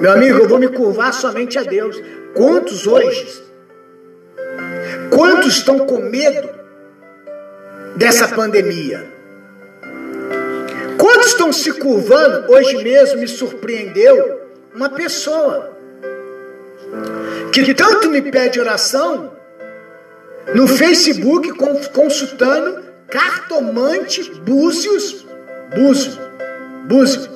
Meu 0.00 0.10
amigo, 0.10 0.38
eu 0.38 0.48
vou 0.48 0.58
me 0.58 0.68
curvar 0.68 1.12
somente 1.12 1.58
a 1.58 1.62
Deus. 1.62 1.96
Quantos 2.34 2.86
hoje? 2.86 3.41
Quantos 5.10 5.56
estão 5.56 5.80
com 5.80 5.98
medo 5.98 6.48
dessa 7.96 8.28
pandemia? 8.28 9.06
Quantos 10.98 11.26
estão 11.28 11.52
se 11.52 11.72
curvando? 11.72 12.52
Hoje 12.52 12.82
mesmo 12.82 13.20
me 13.20 13.28
surpreendeu 13.28 14.40
uma 14.74 14.88
pessoa 14.88 15.76
que 17.52 17.74
tanto 17.74 18.08
me 18.08 18.22
pede 18.22 18.60
oração 18.60 19.32
no 20.54 20.66
Facebook 20.66 21.52
consultando 21.92 22.82
cartomante 23.08 24.30
Búzios, 24.40 25.26
Búzios, 25.74 26.18
Búzios, 26.86 27.28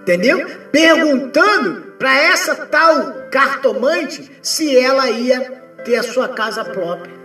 entendeu? 0.00 0.46
Perguntando 0.72 1.92
para 1.98 2.18
essa 2.18 2.54
tal 2.54 3.28
cartomante 3.30 4.30
se 4.40 4.76
ela 4.76 5.10
ia 5.10 5.62
ter 5.84 5.96
a 5.96 6.02
sua 6.02 6.28
casa 6.28 6.64
própria. 6.64 7.20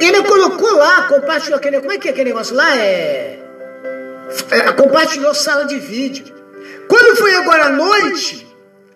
Ele 0.00 0.22
colocou 0.24 0.76
lá, 0.76 1.02
compartilhou 1.02 1.58
aquele. 1.58 1.80
Como 1.80 1.92
é 1.92 1.98
que 1.98 2.08
é 2.08 2.10
aquele 2.10 2.30
negócio 2.30 2.54
lá? 2.54 2.76
É, 2.76 3.38
é, 4.50 4.72
compartilhou 4.72 5.34
sala 5.34 5.64
de 5.64 5.78
vídeo. 5.78 6.24
Quando 6.88 7.16
foi 7.16 7.34
agora 7.34 7.66
à 7.66 7.70
noite, 7.70 8.46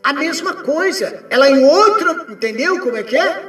a 0.03 0.13
mesma 0.13 0.55
coisa. 0.55 1.25
Ela 1.31 1.51
em 1.51 1.65
outro, 1.65 2.27
entendeu 2.31 2.79
como 2.81 2.97
é 2.97 3.03
que 3.03 3.17
é? 3.17 3.43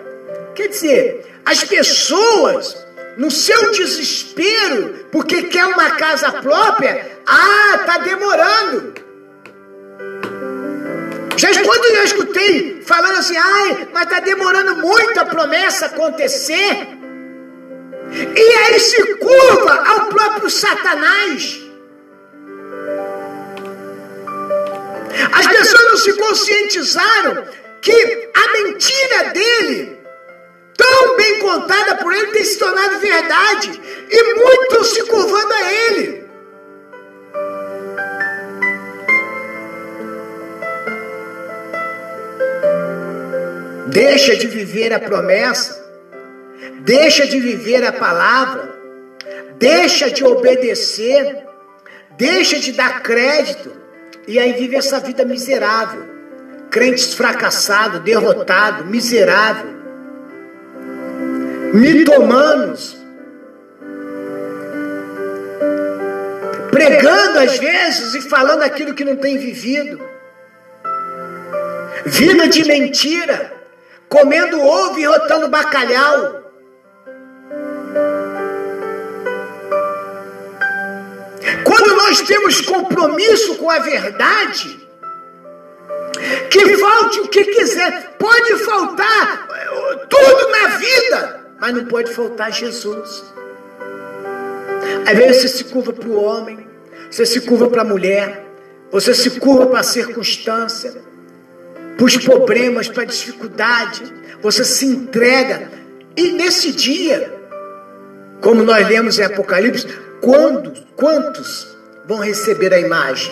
Quer 0.56 0.70
dizer, 0.70 1.42
as 1.46 1.64
pessoas, 1.64 2.86
no 3.18 3.30
seu 3.30 3.72
desespero, 3.72 5.06
porque 5.12 5.44
quer 5.44 5.66
uma 5.66 5.92
casa 5.92 6.32
própria, 6.32 7.20
ah, 7.28 7.78
tá 7.86 7.98
demorando. 8.00 9.05
Já 11.38 11.50
quando 11.64 11.86
eu 11.86 12.04
escutei 12.04 12.82
falando 12.86 13.18
assim, 13.18 13.36
ai, 13.38 13.88
mas 13.94 14.04
está 14.04 14.20
demorando 14.20 14.78
muito 14.78 15.20
a 15.20 15.26
promessa 15.26 15.88
acontecer. 15.88 16.88
E 18.12 18.40
aí 18.40 18.80
se 18.80 19.16
curva 19.16 19.84
ao 19.86 20.06
próprio 20.08 20.50
Satanás. 20.50 21.62
As 25.34 25.48
pessoas 25.48 25.84
não 25.86 25.98
se 25.98 26.14
conscientizaram 26.14 27.46
que 27.82 28.30
a 28.34 28.52
mentira 28.54 29.24
dele, 29.32 29.98
tão 30.78 31.18
bem 31.18 31.40
contada 31.40 31.96
por 31.96 32.14
ele, 32.14 32.28
tem 32.28 32.46
se 32.46 32.58
tornado 32.58 33.00
verdade. 33.00 33.82
E 34.10 34.34
muitos 34.36 34.88
se 34.94 35.04
curvando 35.04 35.54
a 35.54 35.74
ele. 35.74 36.25
Deixa 43.96 44.36
de 44.36 44.48
viver 44.48 44.92
a 44.92 45.00
promessa. 45.00 45.82
Deixa 46.82 47.26
de 47.26 47.40
viver 47.40 47.82
a 47.86 47.94
palavra. 47.94 48.76
deixa 49.58 50.12
de 50.12 50.22
obedecer, 50.22 51.46
deixa 52.18 52.60
de 52.60 52.74
dar 52.74 53.02
crédito 53.02 53.72
e 54.28 54.38
aí 54.38 54.52
vive 54.52 54.76
essa 54.76 55.00
vida 55.00 55.24
miserável. 55.24 56.04
Crentes 56.70 57.14
fracassado, 57.14 58.02
derrotado, 58.02 58.86
miserável. 58.86 59.74
Mitomanos. 61.74 62.98
Pregando 66.70 67.40
às 67.40 67.58
vezes 67.58 68.14
e 68.14 68.22
falando 68.30 68.64
aquilo 68.64 68.94
que 68.94 69.06
não 69.06 69.16
tem 69.16 69.38
vivido. 69.38 70.02
Vida 72.06 72.50
de 72.50 72.66
mentira. 72.66 73.65
Comendo 74.16 74.62
ovo 74.62 74.98
e 74.98 75.06
rotando 75.06 75.50
bacalhau. 75.50 76.42
Quando 81.66 81.96
nós 81.98 82.22
temos 82.22 82.62
compromisso 82.62 83.56
com 83.56 83.70
a 83.70 83.80
verdade, 83.80 84.80
que 86.50 86.78
falte 86.78 87.20
o 87.20 87.28
que 87.28 87.44
quiser, 87.44 88.16
pode 88.18 88.56
faltar 88.60 89.50
tudo 90.08 90.50
na 90.50 90.68
vida, 90.78 91.48
mas 91.60 91.74
não 91.74 91.84
pode 91.84 92.14
faltar 92.14 92.54
Jesus. 92.54 93.22
Às 95.06 95.18
vezes 95.18 95.42
você 95.42 95.48
se 95.50 95.64
curva 95.66 95.92
para 95.92 96.08
o 96.08 96.24
homem, 96.24 96.66
você 97.12 97.26
se 97.26 97.42
curva 97.42 97.68
para 97.68 97.82
a 97.82 97.86
mulher, 97.86 98.46
você 98.90 99.14
se 99.14 99.42
curva 99.42 99.66
para 99.68 99.82
a 99.82 99.84
circunstância, 99.84 101.04
para 101.96 102.06
os 102.06 102.18
problemas, 102.18 102.88
para 102.88 103.04
a 103.04 103.06
dificuldade, 103.06 104.04
você 104.42 104.64
se 104.64 104.86
entrega, 104.86 105.72
e 106.16 106.32
nesse 106.32 106.72
dia, 106.72 107.34
como 108.42 108.64
nós 108.64 108.88
lemos 108.88 109.18
em 109.18 109.24
Apocalipse, 109.24 109.88
quando, 110.22 110.74
quantos 110.96 111.76
vão 112.06 112.20
receber 112.20 112.74
a 112.74 112.80
imagem? 112.80 113.32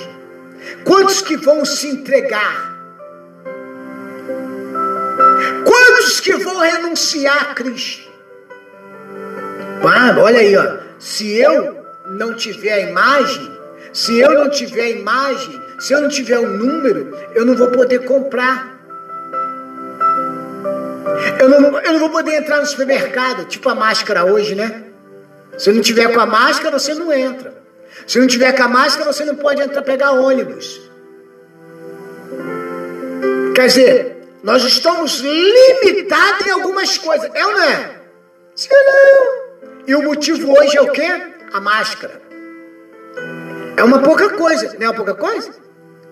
Quantos 0.84 1.22
que 1.22 1.36
vão 1.38 1.66
se 1.66 1.88
entregar? 1.88 2.74
Quantos 5.66 6.20
que 6.20 6.34
vão 6.34 6.60
renunciar 6.60 7.52
a 7.52 7.54
Cristo? 7.54 8.12
Ah, 9.84 10.16
olha 10.18 10.40
aí, 10.40 10.56
ó. 10.56 10.78
Se 10.98 11.36
eu 11.38 11.86
não 12.06 12.34
tiver 12.34 12.74
a 12.74 12.80
imagem, 12.80 13.52
se 13.92 14.18
eu 14.18 14.34
não 14.34 14.50
tiver 14.50 14.84
a 14.84 14.90
imagem, 14.90 15.62
se 15.84 15.92
eu 15.92 16.00
não 16.00 16.08
tiver 16.08 16.40
o 16.40 16.48
número, 16.48 17.14
eu 17.36 17.46
não 17.46 17.58
vou 17.58 17.68
poder 17.68 18.06
comprar. 18.06 18.74
Eu 21.38 21.50
não, 21.50 21.78
eu 21.78 21.92
não 21.92 22.00
vou 22.00 22.10
poder 22.10 22.36
entrar 22.36 22.62
no 22.62 22.66
supermercado, 22.66 23.44
tipo 23.48 23.68
a 23.68 23.76
máscara 23.76 24.24
hoje, 24.24 24.56
né? 24.56 24.86
Se 25.58 25.74
não 25.74 25.82
tiver 25.82 26.14
com 26.14 26.22
a 26.22 26.26
máscara, 26.26 26.80
você 26.80 26.94
não 26.94 27.12
entra. 27.12 27.54
Se 28.08 28.18
não 28.18 28.28
tiver 28.28 28.54
com 28.54 28.64
a 28.64 28.68
máscara, 28.70 29.12
você 29.12 29.26
não 29.26 29.36
pode 29.36 29.62
entrar 29.62 29.82
pegar 29.82 30.12
ônibus. 30.12 30.80
Quer 33.54 33.68
dizer, 33.68 34.18
nós 34.42 34.64
estamos 34.64 35.20
limitados 35.20 36.48
em 36.48 36.52
algumas 36.52 36.98
coisas. 36.98 37.30
É 37.34 37.46
ou 37.46 37.52
não 37.52 37.62
é? 37.62 37.96
Sim 38.56 38.70
não? 38.72 39.74
E 39.86 39.96
o 39.96 40.02
motivo 40.02 40.50
hoje 40.50 40.78
é 40.78 40.82
o 40.82 40.94
quê? 40.94 41.10
A 41.52 41.60
máscara. 41.60 42.22
É 43.76 43.84
uma 43.84 44.00
pouca 44.00 44.30
coisa. 44.30 44.78
Não 44.80 44.86
é 44.86 44.90
uma 44.90 44.96
pouca 44.96 45.14
coisa? 45.14 45.64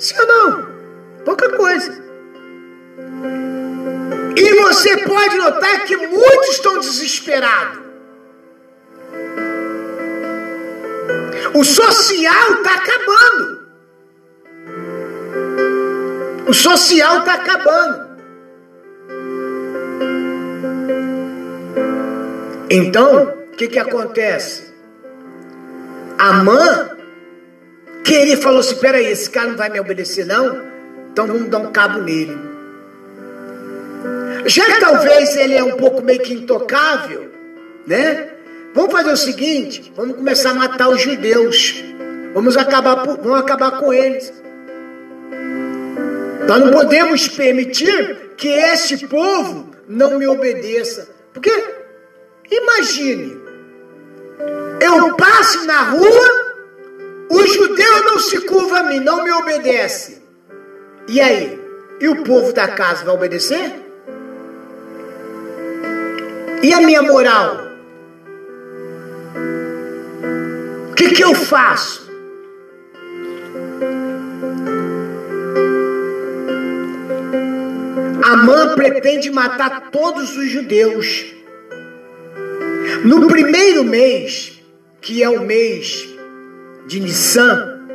Sim 0.01 0.15
ou 0.19 0.27
não? 0.27 0.67
Pouca 1.23 1.47
coisa. 1.55 2.03
E 4.35 4.61
você 4.63 4.97
pode 4.97 5.37
notar 5.37 5.85
que 5.85 5.95
muitos 5.95 6.49
estão 6.49 6.79
desesperados. 6.79 7.79
O 11.53 11.63
social 11.63 12.53
está 12.53 12.73
acabando. 12.73 13.61
O 16.47 16.53
social 16.53 17.19
está 17.19 17.33
acabando. 17.35 18.11
Então, 22.71 23.23
o 23.25 23.55
que, 23.55 23.67
que 23.67 23.77
acontece? 23.77 24.73
A 26.17 26.33
mãe 26.33 26.90
queria 28.03 28.37
falou 28.37 28.59
assim: 28.59 28.75
peraí, 28.75 29.05
esse 29.07 29.29
cara 29.29 29.49
não 29.49 29.57
vai 29.57 29.69
me 29.69 29.79
obedecer, 29.79 30.25
não? 30.25 30.61
Então 31.11 31.27
vamos 31.27 31.49
dar 31.49 31.59
um 31.59 31.71
cabo 31.71 31.99
nele. 31.99 32.37
Já 34.45 34.65
que 34.65 34.79
talvez 34.79 35.35
ele 35.35 35.55
é 35.55 35.63
um 35.63 35.77
pouco 35.77 36.01
meio 36.01 36.19
que 36.21 36.33
intocável, 36.33 37.29
né? 37.85 38.29
Vamos 38.73 38.91
fazer 38.91 39.11
o 39.11 39.17
seguinte: 39.17 39.91
vamos 39.95 40.15
começar 40.15 40.51
a 40.51 40.55
matar 40.55 40.89
os 40.89 41.01
judeus. 41.01 41.83
Vamos 42.33 42.55
acabar, 42.55 43.05
vamos 43.05 43.39
acabar 43.39 43.79
com 43.79 43.93
eles. 43.93 44.31
Nós 46.47 46.59
não 46.59 46.71
podemos 46.71 47.27
permitir 47.27 48.33
que 48.37 48.47
esse 48.47 49.07
povo 49.07 49.69
não 49.87 50.17
me 50.17 50.27
obedeça. 50.27 51.09
Porque, 51.33 51.51
imagine, 52.49 53.37
eu 54.81 55.15
passo 55.15 55.65
na 55.65 55.83
rua, 55.83 56.40
o 57.31 57.47
judeu 57.47 58.03
não 58.03 58.19
se 58.19 58.41
curva 58.41 58.79
a 58.79 58.83
mim, 58.83 58.99
não 58.99 59.23
me 59.23 59.31
obedece. 59.31 60.21
E 61.07 61.21
aí? 61.21 61.59
E 61.99 62.07
o 62.09 62.23
povo 62.23 62.51
da 62.51 62.67
casa 62.67 63.05
vai 63.05 63.15
obedecer? 63.15 63.71
E 66.61 66.73
a 66.73 66.81
minha 66.81 67.01
moral? 67.01 67.57
O 70.91 70.93
que, 70.93 71.11
que 71.11 71.23
eu 71.23 71.33
faço? 71.33 72.11
Amã 78.23 78.75
pretende 78.75 79.31
matar 79.31 79.89
todos 79.89 80.37
os 80.37 80.49
judeus. 80.49 81.25
No 83.03 83.27
primeiro 83.27 83.83
mês, 83.83 84.61
que 85.01 85.23
é 85.23 85.29
o 85.29 85.41
mês 85.41 86.10
de 86.91 86.99
Nissan, 86.99 87.87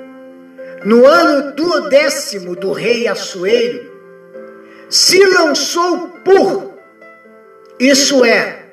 no 0.82 1.04
ano 1.04 1.52
do 1.54 1.90
décimo 1.90 2.56
do 2.56 2.72
rei 2.72 3.06
Assuero, 3.06 3.92
se 4.88 5.22
lançou 5.34 6.08
por, 6.24 6.78
isso 7.78 8.24
é, 8.24 8.72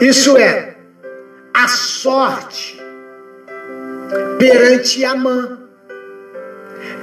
isso 0.00 0.36
é, 0.36 0.74
a 1.54 1.68
sorte 1.68 2.82
perante 4.40 5.04
Amã. 5.04 5.60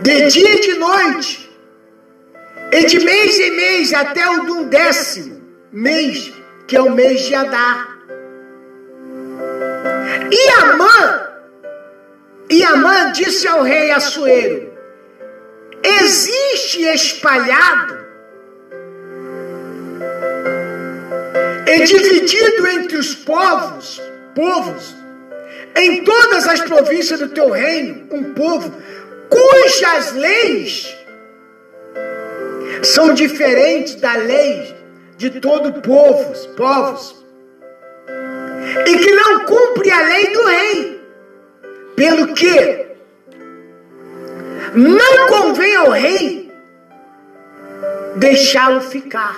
De 0.02 0.28
dia 0.28 0.56
e 0.56 0.60
de 0.60 0.74
noite, 0.74 1.50
e 2.70 2.86
de 2.86 3.00
mês 3.00 3.40
em 3.40 3.52
mês, 3.52 3.94
até 3.94 4.28
o 4.30 4.44
do 4.44 4.66
décimo 4.66 5.42
mês, 5.72 6.34
que 6.68 6.76
é 6.76 6.82
o 6.82 6.92
mês 6.92 7.22
de 7.22 7.34
Adar. 7.34 7.98
E 10.30 10.50
Amã, 10.62 11.25
e 12.50 12.64
Amã 12.64 13.12
disse 13.12 13.48
ao 13.48 13.64
rei 13.64 13.92
Assuero: 13.92 14.72
existe 15.84 16.82
espalhado 16.84 18.06
e 21.68 21.84
dividido 21.84 22.68
entre 22.68 22.98
os 22.98 23.16
povos, 23.16 24.02
povos, 24.36 24.96
em 25.76 26.04
todas 26.04 26.48
as 26.48 26.62
províncias 26.62 27.20
do 27.20 27.30
teu 27.30 27.52
reino, 27.52 28.08
um 28.12 28.34
povo 28.34 28.74
cujas 29.30 30.14
leis 30.14 30.96
são 32.84 33.14
diferentes 33.14 33.96
da 33.96 34.16
lei 34.16 34.76
de 35.18 35.30
todo 35.40 35.82
povos, 35.82 36.46
povos, 36.58 37.24
e 38.86 38.98
que 38.98 39.12
não 39.12 39.46
cumpre 39.46 39.90
a 39.92 40.02
lei 40.08 40.28
do 40.34 40.46
rei, 40.46 40.95
pelo 41.96 42.34
que 42.34 42.86
não 44.74 45.28
convém 45.28 45.76
ao 45.76 45.92
rei 45.92 46.52
deixá-lo 48.16 48.82
ficar. 48.82 49.38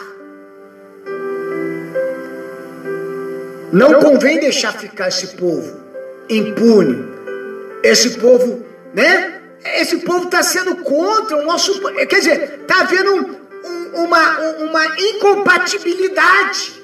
Não 3.72 4.00
convém 4.00 4.40
deixar 4.40 4.74
ficar 4.74 5.10
esse 5.10 5.36
povo 5.36 5.88
impune. 6.30 7.06
Esse 7.84 8.18
povo, 8.18 8.66
né? 8.94 9.42
Esse 9.76 9.98
povo 9.98 10.26
está 10.26 10.42
sendo 10.44 10.76
contra 10.78 11.38
o 11.38 11.46
nosso. 11.46 11.82
Quer 11.82 12.20
dizer, 12.20 12.60
está 12.62 12.82
havendo 12.82 13.16
um, 13.16 13.36
um, 13.66 14.04
uma, 14.04 14.40
uma 14.40 14.86
incompatibilidade. 15.00 16.84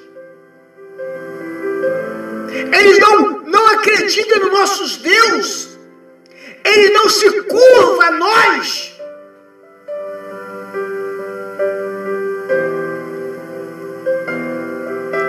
Eles 2.72 2.98
não, 2.98 3.33
não 3.46 3.66
acreditam 3.68 4.40
no 4.40 4.52
nosso 4.52 4.98
Deus. 5.00 5.68
Ele 6.64 6.90
não 6.90 7.08
se 7.08 7.30
curva 7.42 8.04
a 8.06 8.10
nós. 8.10 8.92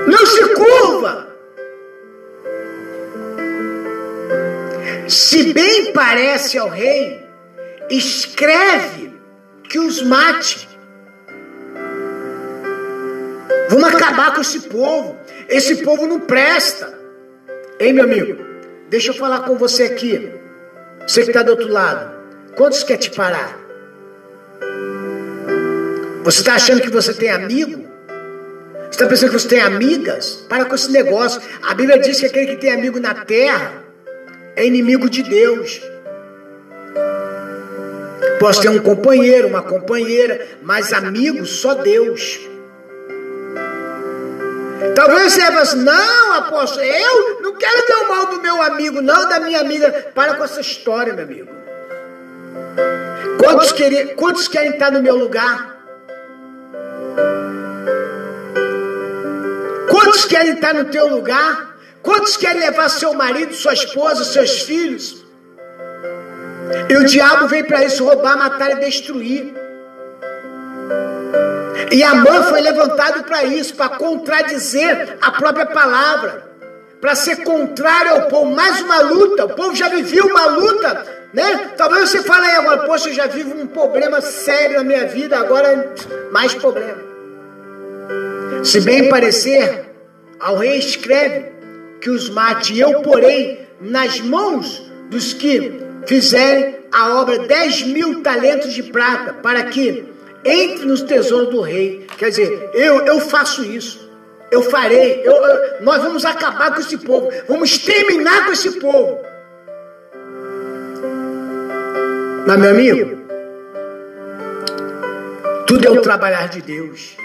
Não 0.07 0.25
se 0.25 0.53
curva. 0.53 1.25
parece 5.95 6.57
ao 6.57 6.69
rei, 6.69 7.25
escreve 7.89 9.13
que 9.69 9.79
os 9.79 10.01
mate. 10.01 10.67
Vamos 13.69 13.93
acabar 13.93 14.33
com 14.33 14.41
esse 14.41 14.61
povo. 14.61 15.17
Esse 15.49 15.83
povo 15.83 16.05
não 16.05 16.19
presta. 16.19 17.04
Ei, 17.77 17.91
meu 17.91 18.05
amigo, 18.05 18.37
deixa 18.89 19.09
eu 19.09 19.13
falar 19.13 19.41
com 19.41 19.57
você 19.57 19.83
aqui. 19.83 20.31
Você 21.05 21.23
que 21.23 21.29
está 21.29 21.43
do 21.43 21.51
outro 21.51 21.67
lado. 21.67 22.15
Quantos 22.55 22.83
quer 22.83 22.97
te 22.97 23.11
parar? 23.11 23.59
Você 26.23 26.39
está 26.39 26.55
achando 26.55 26.81
que 26.81 26.89
você 26.89 27.13
tem 27.13 27.29
amigo? 27.29 27.85
Você 28.85 28.91
está 28.91 29.07
pensando 29.07 29.31
que 29.31 29.39
você 29.39 29.47
tem 29.49 29.59
amigas? 29.59 30.45
Para 30.47 30.63
com 30.65 30.73
esse 30.73 30.89
negócio. 30.89 31.41
A 31.63 31.73
Bíblia 31.73 31.99
diz 31.99 32.19
que 32.19 32.25
aquele 32.27 32.47
que 32.47 32.55
tem 32.55 32.71
amigo 32.71 32.97
na 32.97 33.13
terra 33.13 33.83
é 34.55 34.65
inimigo 34.65 35.09
de 35.09 35.21
Deus. 35.21 35.81
Posso 38.39 38.61
ter 38.61 38.69
um 38.69 38.79
companheiro, 38.79 39.49
uma 39.49 39.61
companheira, 39.61 40.47
mas 40.63 40.93
amigo 40.93 41.45
só 41.45 41.73
Deus. 41.73 42.39
Talvez 45.05 45.33
você 45.33 45.41
fale 45.41 45.57
assim, 45.59 45.83
não, 45.83 46.33
apóstolo, 46.33 46.83
eu 46.83 47.41
não 47.41 47.53
quero 47.55 47.85
ter 47.85 47.93
o 47.93 48.07
mal 48.09 48.25
do 48.27 48.41
meu 48.41 48.61
amigo, 48.61 49.01
não 49.01 49.29
da 49.29 49.39
minha 49.39 49.59
amiga. 49.59 49.91
Para 50.15 50.33
com 50.33 50.43
essa 50.43 50.61
história, 50.61 51.13
meu 51.13 51.23
amigo. 51.23 51.51
Quantos, 53.37 53.71
querem, 53.71 54.15
quantos 54.15 54.47
querem 54.47 54.71
estar 54.71 54.91
no 54.91 55.03
meu 55.03 55.15
lugar? 55.15 55.75
Quantos 59.89 60.25
querem 60.25 60.53
estar 60.53 60.73
no 60.73 60.85
teu 60.85 61.07
lugar? 61.07 61.75
Quantos 62.01 62.35
querem 62.35 62.61
levar 62.61 62.89
seu 62.89 63.13
marido, 63.13 63.53
sua 63.53 63.73
esposa, 63.73 64.23
seus 64.23 64.61
filhos? 64.61 65.23
E 66.89 66.95
o 66.95 67.05
diabo 67.05 67.47
vem 67.47 67.63
para 67.63 67.83
isso 67.83 68.03
roubar, 68.03 68.37
matar 68.37 68.71
e 68.71 68.75
destruir. 68.75 69.64
E 71.91 72.03
Amã 72.03 72.43
foi 72.43 72.61
levantado 72.61 73.23
para 73.23 73.43
isso, 73.43 73.75
para 73.75 73.89
contradizer 73.89 75.17
a 75.21 75.31
própria 75.31 75.65
palavra, 75.65 76.49
para 76.99 77.15
ser 77.15 77.43
contrário 77.43 78.11
ao 78.11 78.21
povo. 78.23 78.55
Mais 78.55 78.81
uma 78.81 78.99
luta, 79.01 79.45
o 79.45 79.55
povo 79.55 79.75
já 79.75 79.89
vivia 79.89 80.23
uma 80.25 80.45
luta, 80.45 81.05
né? 81.33 81.71
Talvez 81.77 82.09
você 82.09 82.23
fale 82.23 82.45
aí 82.47 82.55
agora, 82.55 82.85
poxa, 82.85 83.09
eu 83.09 83.13
já 83.13 83.27
vivo 83.27 83.59
um 83.59 83.67
problema 83.67 84.21
sério 84.21 84.77
na 84.77 84.83
minha 84.83 85.05
vida, 85.05 85.37
agora 85.37 85.93
mais 86.31 86.53
problema. 86.53 87.03
Se 88.63 88.81
bem 88.81 89.09
parecer, 89.09 89.85
ao 90.39 90.57
rei 90.57 90.77
escreve 90.79 91.51
que 92.01 92.09
os 92.09 92.29
mate, 92.29 92.77
eu 92.79 93.01
porei 93.01 93.67
nas 93.79 94.19
mãos 94.19 94.91
dos 95.09 95.33
que 95.33 95.81
fizerem 96.07 96.75
a 96.91 97.19
obra 97.19 97.39
dez 97.39 97.83
mil 97.83 98.21
talentos 98.23 98.73
de 98.73 98.83
prata, 98.83 99.33
para 99.33 99.63
que 99.63 100.14
entre 100.45 100.85
nos 100.85 101.01
tesouros 101.01 101.49
do 101.49 101.61
rei. 101.61 102.05
Quer 102.17 102.29
dizer, 102.29 102.69
eu, 102.73 103.05
eu 103.05 103.19
faço 103.19 103.63
isso. 103.63 104.07
Eu 104.51 104.61
farei. 104.61 105.21
Eu, 105.25 105.33
eu, 105.33 105.81
nós 105.81 106.01
vamos 106.03 106.23
acabar 106.23 106.73
com 106.73 106.79
esse 106.79 106.97
povo. 106.99 107.31
Vamos 107.47 107.71
exterminar 107.71 108.45
com 108.45 108.51
esse 108.51 108.79
povo. 108.79 109.19
Mas, 112.47 112.59
meu 112.59 112.69
amigo, 112.69 113.25
tudo 115.65 115.87
é 115.87 115.89
o 115.89 115.99
trabalhar 116.01 116.47
de 116.47 116.61
Deus. 116.61 117.17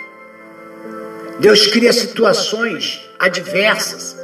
Deus 1.39 1.67
cria 1.67 1.93
situações 1.93 3.07
adversas 3.19 4.17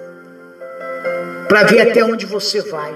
para 1.48 1.64
ver 1.64 1.90
até 1.90 2.02
onde 2.02 2.24
você 2.24 2.62
vai. 2.62 2.94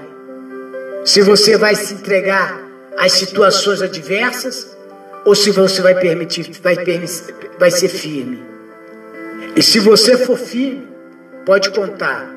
Se 1.05 1.21
você 1.21 1.57
vai 1.57 1.75
se 1.75 1.93
entregar 1.93 2.59
às 2.97 3.13
situações 3.13 3.81
adversas 3.81 4.75
ou 5.23 5.35
se 5.35 5.51
você 5.51 5.81
vai 5.81 5.95
permitir, 5.95 6.51
vai, 6.61 6.75
vai 7.59 7.71
ser 7.71 7.87
firme. 7.87 8.43
E 9.55 9.61
se 9.61 9.79
você 9.79 10.17
for 10.17 10.37
firme, 10.37 10.87
pode 11.45 11.69
contar, 11.71 12.27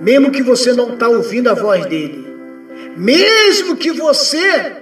mesmo 0.00 0.30
que 0.30 0.42
você 0.42 0.72
não 0.72 0.94
está 0.94 1.08
ouvindo 1.08 1.48
a 1.48 1.54
voz 1.54 1.84
dele, 1.86 2.26
mesmo 2.96 3.76
que 3.76 3.92
você, 3.92 4.76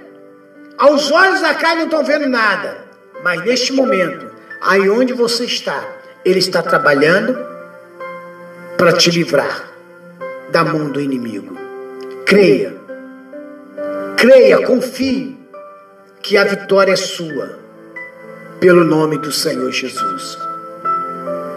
aos 0.77 1.11
olhos 1.11 1.41
da 1.41 1.53
carne, 1.53 1.79
não 1.79 1.85
estão 1.85 2.03
vendo 2.03 2.27
nada, 2.27 2.85
mas 3.23 3.43
neste 3.43 3.73
momento, 3.73 4.27
aí 4.61 4.89
onde 4.89 5.13
você 5.13 5.45
está, 5.45 5.83
ele 6.25 6.39
está 6.39 6.61
trabalhando 6.61 7.37
para 8.77 8.93
te 8.93 9.11
livrar 9.11 9.71
da 10.51 10.63
mão 10.63 10.89
do 10.89 11.01
inimigo. 11.01 11.57
Creia, 12.25 12.75
creia, 14.15 14.65
confie 14.65 15.36
que 16.21 16.37
a 16.37 16.43
vitória 16.43 16.91
é 16.91 16.95
sua, 16.95 17.59
pelo 18.59 18.83
nome 18.83 19.17
do 19.17 19.31
Senhor 19.31 19.71
Jesus. 19.71 20.37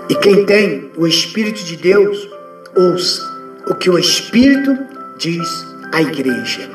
E 0.09 0.15
quem 0.15 0.45
tem 0.45 0.91
o 0.97 1.07
Espírito 1.07 1.65
de 1.65 1.77
Deus, 1.77 2.29
ouça 2.77 3.23
o 3.67 3.75
que 3.75 3.89
o 3.89 3.99
Espírito 3.99 4.77
diz 5.17 5.67
à 5.93 6.03
igreja. 6.03 6.69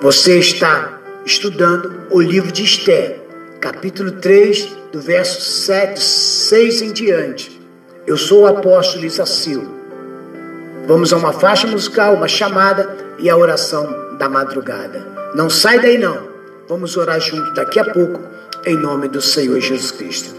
Você 0.00 0.38
está 0.38 1.00
estudando 1.24 2.06
o 2.10 2.20
livro 2.20 2.50
de 2.50 2.64
Esther, 2.64 3.20
capítulo 3.60 4.12
3, 4.12 4.76
do 4.92 5.00
verso 5.00 5.40
7, 5.40 6.00
6 6.00 6.82
em 6.82 6.92
diante. 6.92 7.60
Eu 8.06 8.16
sou 8.16 8.42
o 8.42 8.46
apóstolo 8.46 9.04
Isacil. 9.04 9.68
Vamos 10.86 11.12
a 11.12 11.16
uma 11.16 11.32
faixa 11.32 11.66
musical, 11.66 12.14
uma 12.14 12.26
chamada 12.26 12.96
e 13.18 13.30
a 13.30 13.36
oração 13.36 14.16
da 14.18 14.28
madrugada. 14.28 15.06
Não 15.34 15.48
sai 15.48 15.80
daí 15.80 15.96
não. 15.96 16.31
Vamos 16.72 16.96
orar 16.96 17.20
junto 17.20 17.52
daqui 17.52 17.78
a 17.78 17.84
pouco, 17.84 18.18
em 18.64 18.74
nome 18.74 19.06
do 19.06 19.20
Senhor 19.20 19.60
Jesus 19.60 19.90
Cristo. 19.90 20.34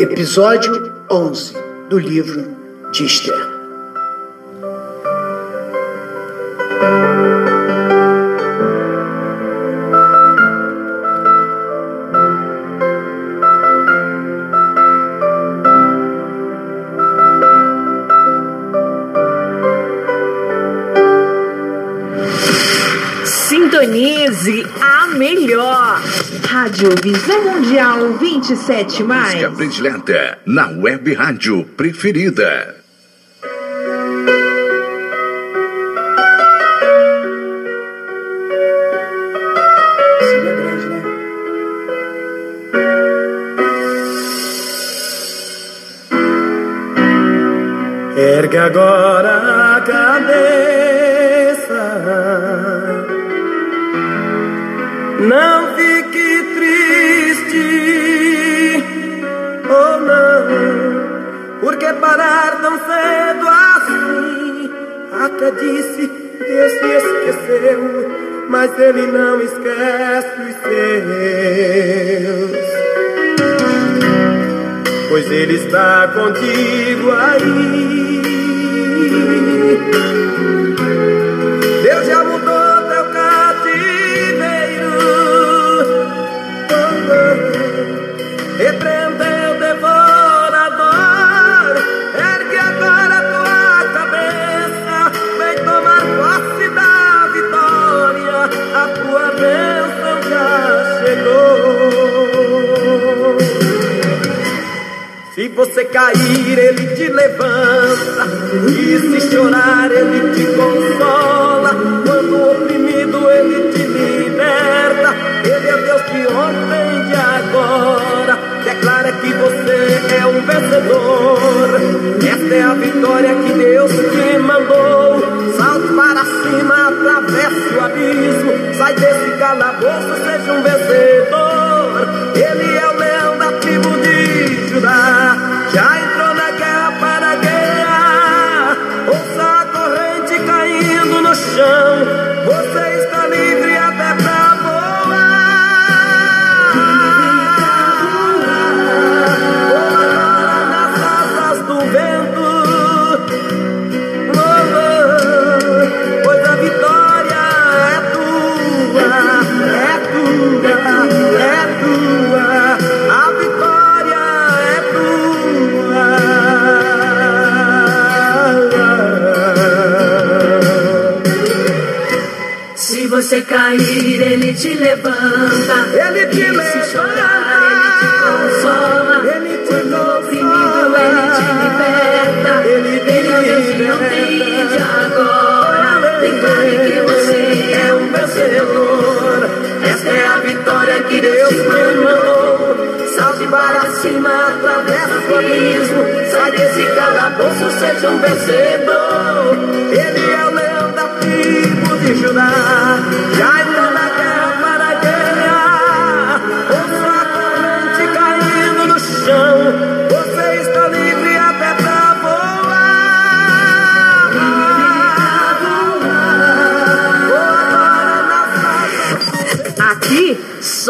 Episódio 0.00 0.90
11 1.10 1.54
do 1.90 1.98
livro 1.98 2.56
de 2.92 3.04
Esther. 3.04 3.52
A 24.80 25.06
melhor. 25.08 26.00
Rádio 26.48 26.90
Visão 27.02 27.42
Mundial 27.44 28.12
27 28.18 29.02
mais. 29.02 29.34
Música 29.34 29.50
predileta 29.52 30.38
na 30.46 30.68
web 30.68 31.14
rádio 31.14 31.64
preferida. 31.76 32.42
Né? 32.46 32.82
Ergue 48.16 48.58
agora 48.58 49.01
está 76.22 76.32
contigo 76.32 77.10
aí. 77.10 77.81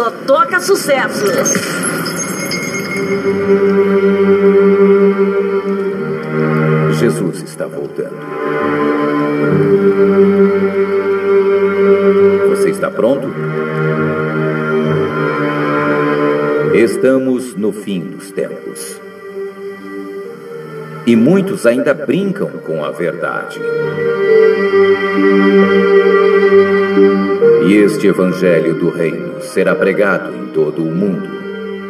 Só 0.02 0.10
toca 0.26 0.58
sucesso. 0.58 1.24
Jesus 6.98 7.42
está 7.42 7.66
voltando. 7.66 8.16
Você 12.48 12.70
está 12.70 12.90
pronto? 12.90 13.28
Estamos 16.74 17.54
no 17.54 17.70
fim 17.70 18.00
dos 18.00 18.32
tempos. 18.32 19.00
E 21.06 21.14
muitos 21.14 21.64
ainda 21.64 21.94
brincam 21.94 22.48
com 22.66 22.84
a 22.84 22.90
verdade. 22.90 23.60
E 27.68 27.76
este 27.76 28.08
Evangelho 28.08 28.74
do 28.74 28.90
Reino 28.90 29.31
será 29.52 29.74
pregado 29.74 30.34
em 30.34 30.46
todo 30.46 30.82
o 30.82 30.90
mundo, 30.90 31.28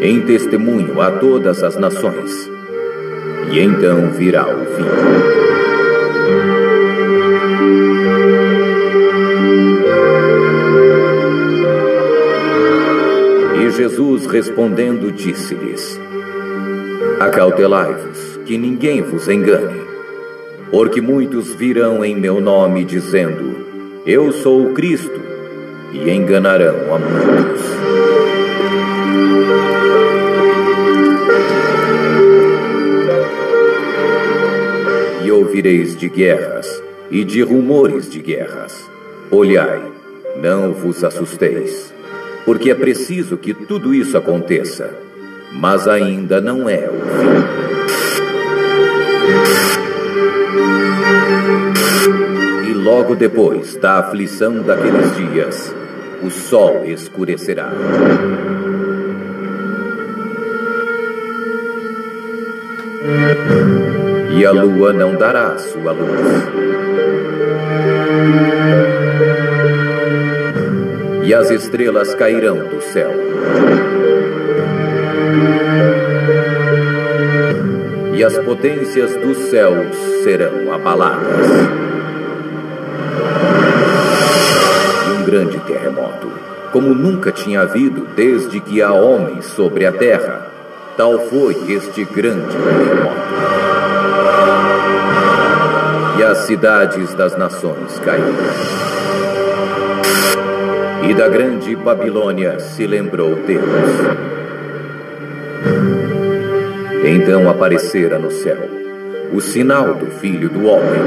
em 0.00 0.20
testemunho 0.22 1.00
a 1.00 1.12
todas 1.12 1.62
as 1.62 1.76
nações. 1.76 2.50
E 3.52 3.60
então 3.60 4.10
virá 4.10 4.44
o 4.44 4.66
fim. 4.66 4.84
E 13.64 13.70
Jesus 13.70 14.26
respondendo 14.26 15.12
disse-lhes: 15.12 16.00
Acautelai-vos, 17.20 18.40
que 18.44 18.58
ninguém 18.58 19.02
vos 19.02 19.28
engane, 19.28 19.82
porque 20.72 21.00
muitos 21.00 21.54
virão 21.54 22.04
em 22.04 22.16
meu 22.16 22.40
nome 22.40 22.84
dizendo: 22.84 24.02
Eu 24.04 24.32
sou 24.32 24.66
o 24.66 24.74
Cristo, 24.74 25.31
e 25.92 26.10
enganarão 26.10 26.94
a 26.94 26.98
muitos. 26.98 27.62
E 35.24 35.30
ouvireis 35.30 35.96
de 35.96 36.08
guerras 36.08 36.82
e 37.10 37.24
de 37.24 37.42
rumores 37.42 38.10
de 38.10 38.20
guerras. 38.20 38.90
Olhai, 39.30 39.82
não 40.36 40.72
vos 40.72 41.04
assusteis, 41.04 41.92
porque 42.44 42.70
é 42.70 42.74
preciso 42.74 43.36
que 43.36 43.52
tudo 43.52 43.94
isso 43.94 44.16
aconteça, 44.16 44.90
mas 45.52 45.86
ainda 45.86 46.40
não 46.40 46.68
é 46.68 46.88
o 46.88 47.00
fim. 47.18 47.42
E 52.70 52.74
logo 52.74 53.14
depois 53.14 53.76
da 53.76 53.98
aflição 53.98 54.62
daqueles 54.62 55.14
dias, 55.16 55.74
o 56.22 56.30
sol 56.30 56.84
escurecerá. 56.84 57.70
E 64.38 64.46
a 64.46 64.52
lua 64.52 64.92
não 64.92 65.16
dará 65.16 65.58
sua 65.58 65.92
luz. 65.92 66.20
E 71.24 71.34
as 71.34 71.50
estrelas 71.50 72.14
cairão 72.14 72.56
do 72.68 72.80
céu. 72.80 73.10
E 78.14 78.24
as 78.24 78.38
potências 78.38 79.16
dos 79.16 79.36
céus 79.50 79.96
serão 80.22 80.72
abaladas. 80.72 81.81
Grande 85.32 85.58
terremoto, 85.60 86.30
como 86.72 86.94
nunca 86.94 87.32
tinha 87.32 87.62
havido 87.62 88.06
desde 88.14 88.60
que 88.60 88.82
há 88.82 88.92
homens 88.92 89.46
sobre 89.46 89.86
a 89.86 89.90
terra, 89.90 90.46
tal 90.94 91.20
foi 91.20 91.56
este 91.72 92.04
grande 92.04 92.54
terremoto. 92.54 93.22
E 96.18 96.22
as 96.22 96.36
cidades 96.40 97.14
das 97.14 97.34
nações 97.34 97.98
caíram. 98.00 98.28
E 101.08 101.14
da 101.14 101.28
grande 101.28 101.74
Babilônia 101.76 102.60
se 102.60 102.86
lembrou 102.86 103.34
Deus. 103.34 103.64
Então 107.06 107.48
aparecera 107.48 108.18
no 108.18 108.30
céu 108.30 108.68
o 109.32 109.40
sinal 109.40 109.94
do 109.94 110.10
Filho 110.10 110.50
do 110.50 110.66
Homem. 110.66 111.00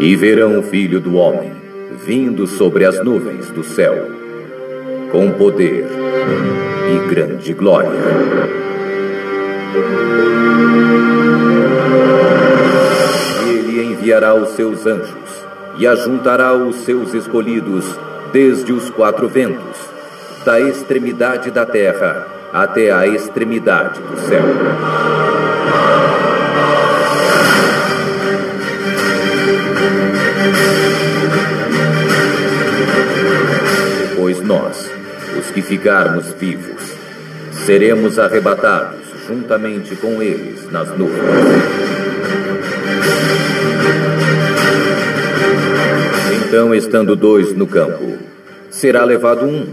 E 0.00 0.16
verão 0.16 0.58
o 0.58 0.62
Filho 0.62 1.00
do 1.00 1.16
Homem 1.16 1.65
vindo 1.92 2.46
sobre 2.46 2.84
as 2.84 3.02
nuvens 3.02 3.50
do 3.50 3.62
céu, 3.62 3.94
com 5.10 5.30
poder 5.32 5.86
e 6.94 7.08
grande 7.08 7.52
glória. 7.52 7.90
Ele 13.48 13.84
enviará 13.84 14.34
os 14.34 14.50
seus 14.50 14.86
anjos 14.86 15.46
e 15.78 15.86
ajuntará 15.86 16.54
os 16.54 16.76
seus 16.76 17.14
escolhidos 17.14 17.84
desde 18.32 18.72
os 18.72 18.90
quatro 18.90 19.28
ventos, 19.28 19.76
da 20.44 20.60
extremidade 20.60 21.50
da 21.50 21.66
terra 21.66 22.26
até 22.52 22.92
a 22.92 23.06
extremidade 23.06 24.00
do 24.00 24.16
céu. 24.20 24.44
Depois 34.36 34.40
nós, 34.42 34.90
os 35.38 35.50
que 35.50 35.62
ficarmos 35.62 36.32
vivos, 36.38 36.92
seremos 37.64 38.18
arrebatados 38.18 39.00
juntamente 39.26 39.96
com 39.96 40.22
eles 40.22 40.70
nas 40.70 40.88
nuvens. 40.96 41.22
Então, 46.46 46.74
estando 46.74 47.16
dois 47.16 47.54
no 47.54 47.66
campo, 47.66 48.18
será 48.70 49.04
levado 49.04 49.46
um 49.46 49.66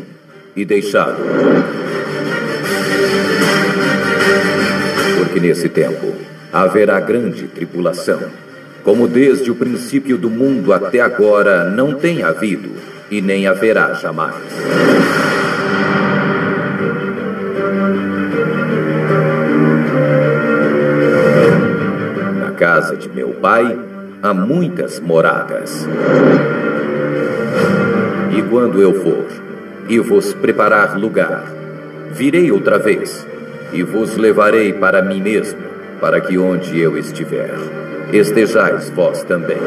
e 0.56 0.64
deixado. 0.64 1.18
Porque 5.18 5.40
nesse 5.40 5.68
tempo 5.68 6.14
haverá 6.52 7.00
grande 7.00 7.48
tribulação, 7.48 8.22
como 8.84 9.08
desde 9.08 9.52
o 9.52 9.56
princípio 9.56 10.18
do 10.18 10.30
mundo 10.30 10.72
até 10.72 11.02
agora 11.02 11.70
não 11.70 11.96
tem 11.96 12.24
havido 12.24 12.93
e 13.10 13.22
nem 13.22 13.48
haverá 13.48 13.94
jamais. 13.94 14.36
Na 22.40 22.52
casa 22.52 22.96
de 22.96 23.10
meu 23.10 23.30
pai 23.30 23.78
há 24.22 24.34
muitas 24.34 25.00
moradas. 25.00 25.88
E 28.36 28.42
quando 28.44 28.82
eu 28.82 28.94
for 29.02 29.28
e 29.90 30.00
vos 30.00 30.34
preparar 30.34 30.98
lugar, 30.98 31.44
virei 32.12 32.52
outra 32.52 32.80
vez 32.80 33.28
e 33.74 33.84
vos 33.84 34.16
levarei 34.16 34.72
para 34.72 35.02
mim 35.02 35.22
mesmo, 35.22 35.60
para 36.00 36.22
que 36.22 36.38
onde 36.38 36.80
eu 36.80 36.98
estiver, 36.98 37.54
estejais 38.12 38.90
vós 38.92 39.24
também. 39.24 39.58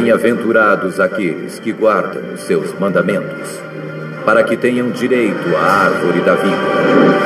Bem-aventurados 0.00 1.00
aqueles 1.00 1.58
que 1.58 1.72
guardam 1.72 2.22
os 2.32 2.42
seus 2.42 2.72
mandamentos, 2.78 3.60
para 4.24 4.44
que 4.44 4.56
tenham 4.56 4.90
direito 4.90 5.56
à 5.56 5.86
árvore 5.86 6.20
da 6.20 6.36
vida. 6.36 7.17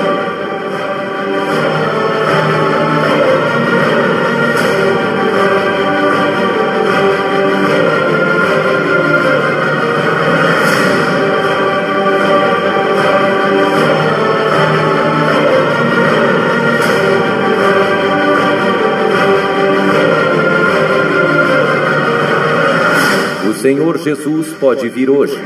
Senhor 23.63 23.97
Jesus 23.97 24.49
pode 24.55 24.89
vir 24.89 25.09
hoje. 25.09 25.39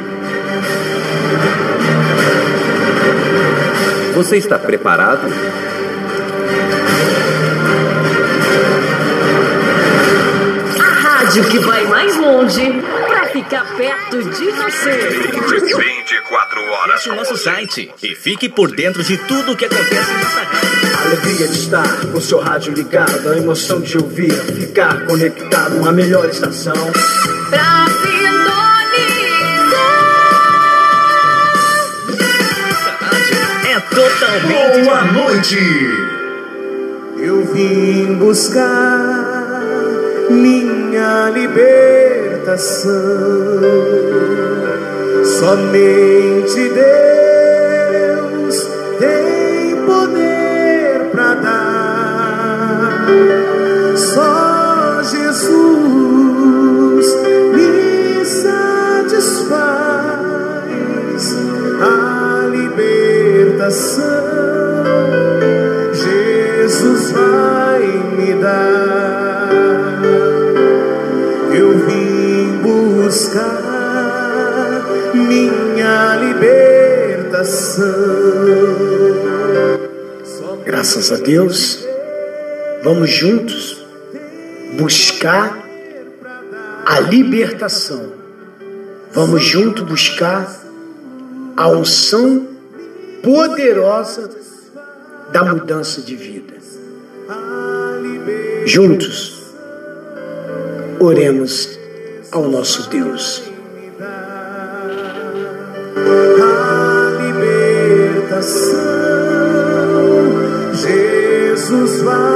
Você 4.15 4.39
está 4.39 4.59
preparado? 4.59 5.27
A 10.81 10.83
rádio 10.83 11.45
que 11.51 11.59
vai 11.59 11.85
mais 11.85 12.17
longe 12.17 12.83
pra 13.07 13.27
ficar 13.27 13.77
perto 13.77 14.23
de 14.23 14.51
você. 14.51 14.93
24 15.77 16.61
horas. 16.71 16.95
Acesse 16.95 17.11
o 17.11 17.15
nosso 17.17 17.37
site 17.37 17.93
e 18.03 18.15
fique 18.15 18.49
por 18.49 18.71
dentro 18.75 19.05
de 19.05 19.19
tudo 19.19 19.53
o 19.53 19.57
que 19.57 19.67
acontece 19.67 20.13
nessa 20.15 20.43
rádio. 20.43 20.86
Alegria 21.05 21.49
de 21.49 21.55
estar 21.55 22.07
com 22.07 22.21
seu 22.21 22.39
rádio 22.39 22.73
ligado, 22.73 23.29
a 23.29 23.37
emoção 23.37 23.81
de 23.81 23.99
ouvir, 23.99 24.33
ficar 24.33 25.07
conectado, 25.07 25.77
uma 25.77 25.93
melhor 25.93 26.29
estação. 26.29 26.73
Pra 27.51 27.87
sintonizar. 28.03 28.57
É 33.69 33.81
totalmente 33.81 34.85
Boa 34.85 35.03
noite! 35.13 35.59
Eu 37.19 37.45
vim 37.53 38.15
buscar 38.15 39.63
minha 40.31 41.31
libertação. 41.31 42.93
Somente 45.25 46.69
Deus 46.69 47.26
dar. 68.47 69.49
Eu 71.53 71.79
vim 71.87 72.59
buscar 72.63 73.63
minha 75.15 76.17
libertação. 76.17 77.85
Graças 80.65 81.11
a 81.13 81.17
Deus, 81.17 81.85
vamos 82.83 83.11
juntos 83.11 83.85
buscar 84.79 85.59
a 86.85 87.01
libertação. 87.01 88.15
Vamos 89.13 89.43
juntos 89.43 89.83
buscar 89.83 90.55
a 91.57 91.69
unção 91.69 92.47
poderosa 93.23 94.31
da 95.33 95.43
mudança 95.43 96.03
de 96.03 96.15
vida. 96.15 96.57
Juntos, 98.69 99.55
oremos 100.99 101.79
ao 102.33 102.49
nosso 102.49 102.91
Deus. 102.91 103.45
a 106.43 107.11
libertação 107.23 108.65
Jesus 110.75 112.03
vai 112.03 112.36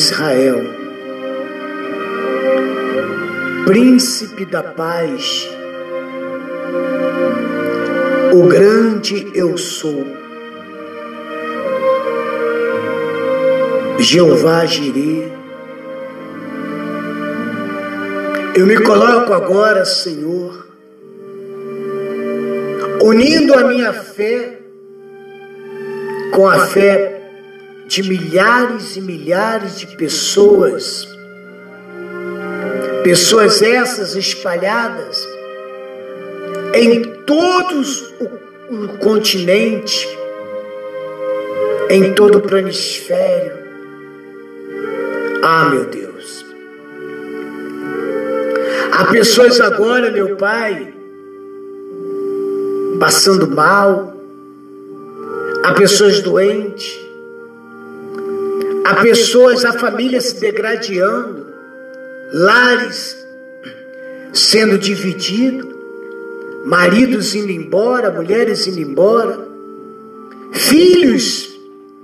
Israel, 0.00 0.64
Príncipe 3.66 4.46
da 4.46 4.62
paz, 4.62 5.46
o 8.32 8.48
grande 8.48 9.30
eu 9.34 9.58
sou, 9.58 10.06
Jeová 13.98 14.64
Jireh, 14.64 15.30
eu 18.56 18.66
me 18.66 18.80
coloco 18.80 19.34
agora, 19.34 19.84
Senhor, 19.84 20.66
unindo 23.02 23.52
a 23.52 23.64
minha 23.64 23.92
fé 23.92 24.60
com 26.32 26.48
a 26.48 26.58
fé 26.60 27.19
de 27.90 28.04
milhares 28.04 28.96
e 28.96 29.00
milhares 29.00 29.80
de 29.80 29.86
pessoas, 29.96 31.08
pessoas 33.02 33.60
essas 33.60 34.14
espalhadas 34.14 35.26
em 36.72 37.02
todos 37.26 38.14
o, 38.20 38.74
o 38.74 38.98
continente, 38.98 40.06
em 41.90 42.14
todo 42.14 42.38
o 42.38 42.40
planisfério. 42.42 43.54
Ah, 45.42 45.68
meu 45.70 45.86
Deus. 45.86 46.46
Há 48.92 49.06
pessoas 49.06 49.60
agora, 49.60 50.12
meu 50.12 50.36
Pai, 50.36 50.94
passando 53.00 53.50
mal, 53.50 54.14
há 55.64 55.74
pessoas 55.74 56.20
doentes, 56.20 57.09
há 58.90 58.94
pessoas, 58.96 59.64
a 59.64 59.72
família 59.72 60.20
se 60.20 60.40
degradando, 60.40 61.46
lares 62.32 63.16
sendo 64.32 64.78
divididos, 64.78 65.68
maridos 66.64 67.34
indo 67.34 67.50
embora, 67.52 68.10
mulheres 68.10 68.66
indo 68.66 68.80
embora, 68.80 69.38
filhos 70.52 71.48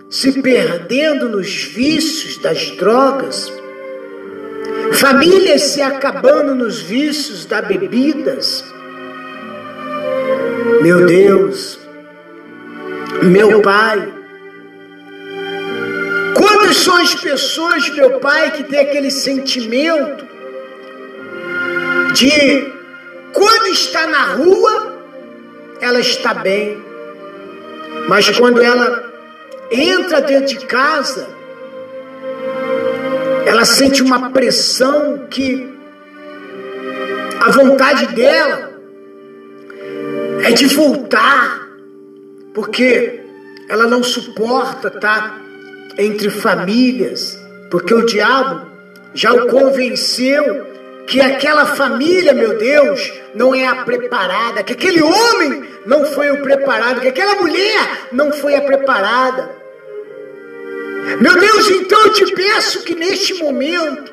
se 0.09 0.41
perdendo 0.41 1.29
nos 1.29 1.65
vícios 1.65 2.39
das 2.39 2.71
drogas, 2.73 3.53
famílias 4.93 5.63
se 5.63 5.83
acabando 5.83 6.55
nos 6.55 6.81
vícios 6.81 7.45
das 7.47 7.67
bebidas, 7.67 8.65
meu 10.83 11.05
Deus, 11.07 11.81
meu 13.23 13.61
Pai, 13.61 14.16
quantas 16.67 16.77
são 16.79 16.97
as 16.97 17.15
pessoas, 17.15 17.89
meu 17.91 18.19
Pai, 18.19 18.51
que 18.51 18.65
tem 18.65 18.81
aquele 18.81 19.11
sentimento 19.11 20.27
de 22.13 22.73
quando 23.33 23.67
está 23.69 24.07
na 24.09 24.25
rua, 24.35 25.05
ela 25.81 26.01
está 26.01 26.35
bem, 26.35 26.83
mas 28.09 28.29
quando 28.37 28.61
ela 28.61 29.13
entra 29.71 30.21
dentro 30.21 30.59
de 30.59 30.67
casa, 30.67 31.29
ela 33.47 33.65
sente 33.65 34.03
uma 34.03 34.31
pressão 34.31 35.27
que 35.31 35.73
a 37.41 37.51
vontade 37.51 38.07
dela 38.09 38.73
é 40.43 40.51
de 40.51 40.67
voltar, 40.67 41.69
porque 42.53 43.21
ela 43.69 43.87
não 43.87 44.03
suporta 44.03 44.89
estar 44.89 45.46
entre 45.99 46.31
famílias, 46.31 47.39
porque 47.71 47.95
o 47.95 48.05
diabo 48.05 48.67
já 49.15 49.33
o 49.33 49.47
convenceu 49.47 50.67
que 51.07 51.21
aquela 51.21 51.65
família, 51.65 52.33
meu 52.33 52.59
Deus, 52.59 53.13
não 53.35 53.55
é 53.55 53.67
a 53.67 53.85
preparada, 53.85 54.63
que 54.63 54.73
aquele 54.73 55.03
homem 55.03 55.65
não 55.87 56.05
foi 56.05 56.31
o 56.31 56.43
preparado, 56.43 57.01
que 57.01 57.09
aquela 57.09 57.37
mulher 57.37 58.09
não 58.13 58.33
foi 58.33 58.57
a 58.57 58.61
preparada. 58.61 59.51
Meu 61.21 61.39
Deus, 61.39 61.71
então 61.71 62.07
eu 62.07 62.13
te 62.13 62.35
peço 62.35 62.83
que 62.83 62.95
neste 62.95 63.35
momento 63.35 64.13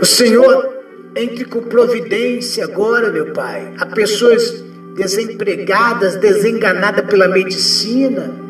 o 0.00 0.04
Senhor 0.04 0.80
entre 1.14 1.44
com 1.44 1.62
providência 1.62 2.64
agora, 2.64 3.10
meu 3.10 3.32
Pai. 3.32 3.72
Há 3.78 3.86
pessoas 3.86 4.62
desempregadas, 4.94 6.16
desenganadas 6.16 7.06
pela 7.06 7.28
medicina. 7.28 8.49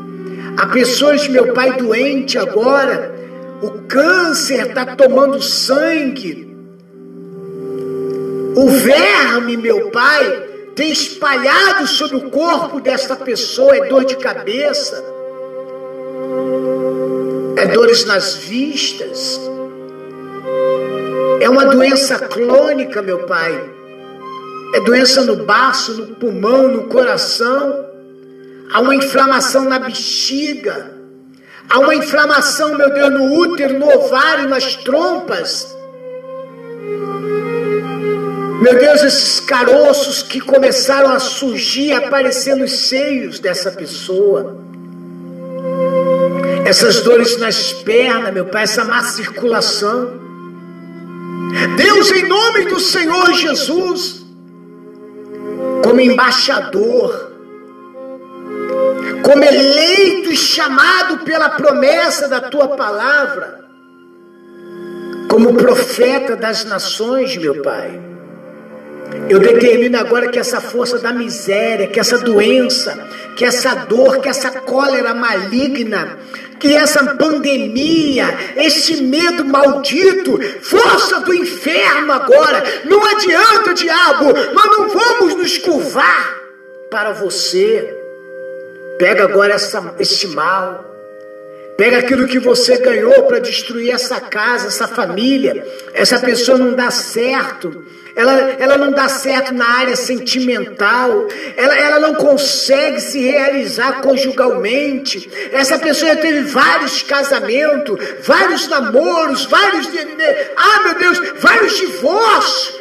Há 0.57 0.67
pessoas, 0.67 1.27
meu 1.29 1.53
pai, 1.53 1.77
doente 1.77 2.39
agora. 2.39 3.15
O 3.63 3.71
câncer 3.87 4.69
está 4.69 4.97
tomando 4.97 5.43
sangue. 5.43 6.57
O 8.57 8.69
verme, 8.69 9.57
meu 9.57 9.91
pai, 9.91 10.49
tem 10.75 10.91
espalhado 10.91 11.87
sobre 11.87 12.17
o 12.17 12.31
corpo 12.31 12.81
desta 12.81 13.17
pessoa. 13.17 13.77
É 13.77 13.89
dor 13.89 14.05
de 14.05 14.17
cabeça. 14.17 15.05
É 17.57 17.67
dores 17.67 18.05
nas 18.05 18.35
vistas. 18.37 19.41
É 21.41 21.49
uma 21.49 21.67
doença 21.67 22.19
crônica, 22.19 23.03
meu 23.03 23.21
pai 23.21 23.79
é 24.73 24.81
doença 24.81 25.25
no 25.25 25.37
baço, 25.45 25.95
no 25.95 26.07
pulmão, 26.15 26.69
no 26.69 26.85
coração. 26.85 27.90
Há 28.73 28.81
uma 28.81 28.95
inflamação 28.95 29.65
na 29.65 29.79
bexiga. 29.79 30.93
Há 31.69 31.79
uma 31.79 31.95
inflamação, 31.95 32.77
meu 32.77 32.93
Deus, 32.93 33.11
no 33.11 33.35
útero, 33.35 33.79
no 33.79 33.89
ovário, 33.89 34.49
nas 34.49 34.77
trompas. 34.77 35.77
Meu 38.61 38.79
Deus, 38.79 39.03
esses 39.03 39.41
caroços 39.41 40.23
que 40.23 40.41
começaram 40.41 41.11
a 41.11 41.19
surgir, 41.19 41.93
aparecer 41.93 42.55
nos 42.55 42.73
seios 42.89 43.39
dessa 43.39 43.71
pessoa. 43.71 44.59
Essas 46.65 47.01
dores 47.01 47.39
nas 47.39 47.73
pernas, 47.73 48.35
meu 48.35 48.47
Pai, 48.47 48.65
essa 48.65 48.85
má 48.85 49.03
circulação. 49.03 50.21
Deus, 51.77 52.11
em 52.13 52.29
nome 52.29 52.67
do 52.67 52.79
Senhor 52.79 53.33
Jesus, 53.33 54.25
como 55.83 56.01
embaixador, 56.01 57.30
como 59.23 59.45
eleito 59.45 60.33
e 60.33 60.37
chamado 60.37 61.19
pela 61.25 61.51
promessa 61.51 62.29
da 62.29 62.41
tua 62.41 62.69
palavra, 62.69 63.61
como 65.29 65.55
profeta 65.55 66.37
das 66.37 66.65
nações, 66.65 67.37
meu 67.37 67.63
Pai. 67.63 68.01
Eu 69.29 69.39
determino 69.39 69.99
agora 69.99 70.29
que 70.29 70.39
essa 70.39 70.61
força 70.61 70.99
da 70.99 71.13
miséria, 71.13 71.87
que 71.87 72.01
essa 72.01 72.19
doença, 72.19 72.99
que 73.37 73.45
essa 73.45 73.75
dor, 73.75 74.21
que 74.21 74.29
essa 74.29 74.51
cólera 74.61 75.15
maligna, 75.15 76.19
que 76.59 76.75
essa 76.75 77.15
pandemia, 77.17 78.27
esse 78.57 79.03
medo 79.03 79.45
maldito, 79.45 80.39
força 80.61 81.21
do 81.21 81.35
inferno 81.35 82.13
agora, 82.13 82.63
não 82.85 83.05
adianta, 83.05 83.75
diabo, 83.75 84.27
nós 84.53 84.67
não 84.67 84.89
vamos 84.89 85.35
nos 85.37 85.59
curvar 85.59 86.37
para 86.91 87.13
você. 87.13 88.00
Pega 89.01 89.25
agora 89.25 89.55
essa, 89.55 89.95
esse 89.99 90.27
mal. 90.27 90.85
Pega 91.75 92.01
aquilo 92.01 92.29
que 92.29 92.39
você 92.39 92.77
ganhou 92.77 93.23
para 93.23 93.39
destruir 93.39 93.95
essa 93.95 94.21
casa, 94.21 94.67
essa 94.67 94.87
família. 94.87 95.67
Essa 95.95 96.19
pessoa 96.19 96.59
não 96.59 96.75
dá 96.75 96.91
certo. 96.91 97.83
Ela, 98.15 98.33
ela 98.59 98.77
não 98.77 98.91
dá 98.91 99.09
certo 99.09 99.55
na 99.55 99.67
área 99.67 99.97
sentimental. 99.97 101.27
Ela, 101.57 101.79
ela 101.79 101.99
não 101.99 102.15
consegue 102.15 103.01
se 103.01 103.23
realizar 103.23 104.03
conjugalmente. 104.03 105.31
Essa 105.51 105.79
pessoa 105.79 106.15
teve 106.17 106.43
vários 106.43 107.03
casamentos, 107.03 107.99
vários 108.23 108.69
namoros, 108.69 109.47
vários. 109.47 109.89
Ah, 110.59 110.83
meu 110.83 110.95
Deus, 110.99 111.33
vários 111.39 111.75
divórcios. 111.79 112.80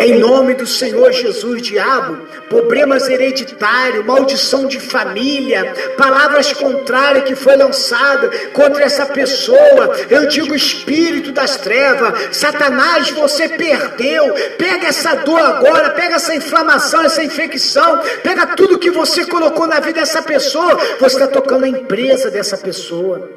Em 0.00 0.18
nome 0.18 0.54
do 0.54 0.66
Senhor 0.66 1.12
Jesus, 1.12 1.60
diabo, 1.60 2.16
problemas 2.48 3.06
hereditários, 3.06 4.04
maldição 4.06 4.66
de 4.66 4.80
família, 4.80 5.74
palavras 5.98 6.54
contrárias 6.54 7.24
que 7.24 7.34
foi 7.34 7.54
lançada 7.54 8.30
contra 8.54 8.82
essa 8.82 9.04
pessoa. 9.04 9.94
Eu 10.08 10.26
digo 10.26 10.54
espírito 10.54 11.32
das 11.32 11.58
trevas, 11.58 12.34
Satanás, 12.34 13.10
você 13.10 13.46
perdeu. 13.46 14.32
Pega 14.56 14.86
essa 14.86 15.16
dor 15.16 15.38
agora, 15.38 15.90
pega 15.90 16.14
essa 16.14 16.34
inflamação, 16.34 17.04
essa 17.04 17.22
infecção, 17.22 18.00
pega 18.22 18.46
tudo 18.56 18.78
que 18.78 18.90
você 18.90 19.26
colocou 19.26 19.66
na 19.66 19.80
vida 19.80 20.00
dessa 20.00 20.22
pessoa. 20.22 20.78
Você 20.98 21.16
está 21.16 21.26
tocando 21.26 21.66
a 21.66 21.68
empresa 21.68 22.30
dessa 22.30 22.56
pessoa. 22.56 23.28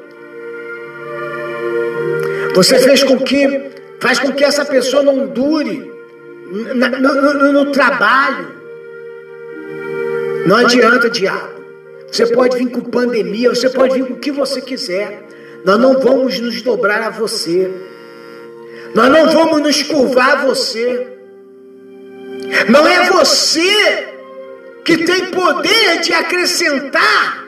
Você 2.54 2.78
fez 2.78 3.02
com 3.02 3.18
que 3.18 3.70
faz 4.00 4.18
com 4.18 4.32
que 4.32 4.44
essa 4.44 4.64
pessoa 4.64 5.02
não 5.02 5.26
dure 5.26 5.93
no, 6.54 7.34
no, 7.34 7.52
no 7.52 7.72
trabalho. 7.72 8.48
Não 10.46 10.56
adianta, 10.56 11.10
diabo. 11.10 11.54
Você 12.10 12.26
pode 12.28 12.58
vir 12.58 12.70
com 12.70 12.80
pandemia, 12.82 13.50
você 13.50 13.68
pode 13.68 13.94
vir 13.94 14.06
com 14.06 14.14
o 14.14 14.20
que 14.20 14.30
você 14.30 14.60
quiser. 14.60 15.26
Nós 15.64 15.80
não 15.80 15.98
vamos 15.98 16.38
nos 16.38 16.62
dobrar 16.62 17.02
a 17.02 17.10
você. 17.10 17.70
Nós 18.94 19.10
não 19.10 19.30
vamos 19.32 19.62
nos 19.62 19.82
curvar 19.82 20.30
a 20.30 20.44
você. 20.46 21.08
Não 22.68 22.86
é 22.86 23.10
você 23.10 24.08
que 24.84 24.98
tem 24.98 25.26
poder 25.30 26.00
de 26.02 26.12
acrescentar 26.12 27.44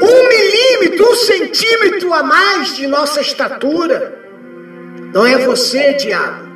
um 0.00 0.28
milímetro, 0.28 1.10
um 1.10 1.14
centímetro 1.16 2.14
a 2.14 2.22
mais 2.22 2.76
de 2.76 2.86
nossa 2.86 3.20
estatura. 3.20 4.27
Não 5.12 5.26
é 5.26 5.38
você, 5.38 5.94
diabo. 5.94 6.48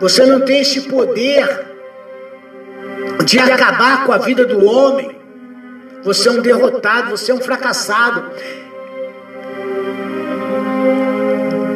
Você 0.00 0.24
não 0.24 0.40
tem 0.40 0.60
esse 0.60 0.82
poder 0.82 1.66
de 3.24 3.38
acabar 3.38 4.06
com 4.06 4.12
a 4.12 4.18
vida 4.18 4.44
do 4.44 4.64
homem. 4.64 5.18
Você 6.02 6.28
é 6.28 6.32
um 6.32 6.40
derrotado, 6.40 7.10
você 7.10 7.32
é 7.32 7.34
um 7.34 7.40
fracassado. 7.40 8.30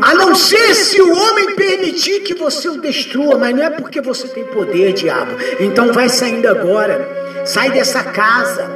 A 0.01 0.15
não 0.15 0.35
ser 0.35 0.75
se 0.75 1.01
o 1.01 1.17
homem 1.17 1.55
permitir 1.55 2.21
que 2.21 2.35
você 2.35 2.69
o 2.69 2.81
destrua, 2.81 3.39
mas 3.39 3.55
não 3.55 3.63
é 3.63 3.71
porque 3.71 4.01
você 4.01 4.29
tem 4.29 4.45
poder, 4.45 4.93
diabo. 4.93 5.33
Então 5.61 5.93
vai 5.93 6.09
saindo 6.09 6.49
agora. 6.49 7.43
Sai 7.45 7.71
dessa 7.71 8.03
casa. 8.05 8.71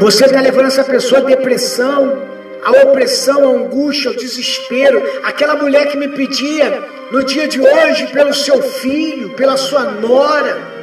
Você 0.00 0.26
está 0.26 0.40
levando 0.40 0.66
essa 0.66 0.84
pessoa 0.84 1.22
à 1.22 1.24
depressão 1.24 2.37
a 2.64 2.70
opressão, 2.82 3.44
a 3.44 3.52
angústia, 3.52 4.10
o 4.10 4.16
desespero. 4.16 5.02
Aquela 5.22 5.56
mulher 5.56 5.88
que 5.88 5.96
me 5.96 6.08
pedia 6.08 6.82
no 7.10 7.24
dia 7.24 7.48
de 7.48 7.60
hoje 7.60 8.06
pelo 8.08 8.34
seu 8.34 8.62
filho, 8.62 9.30
pela 9.30 9.56
sua 9.56 9.84
nora. 9.84 10.78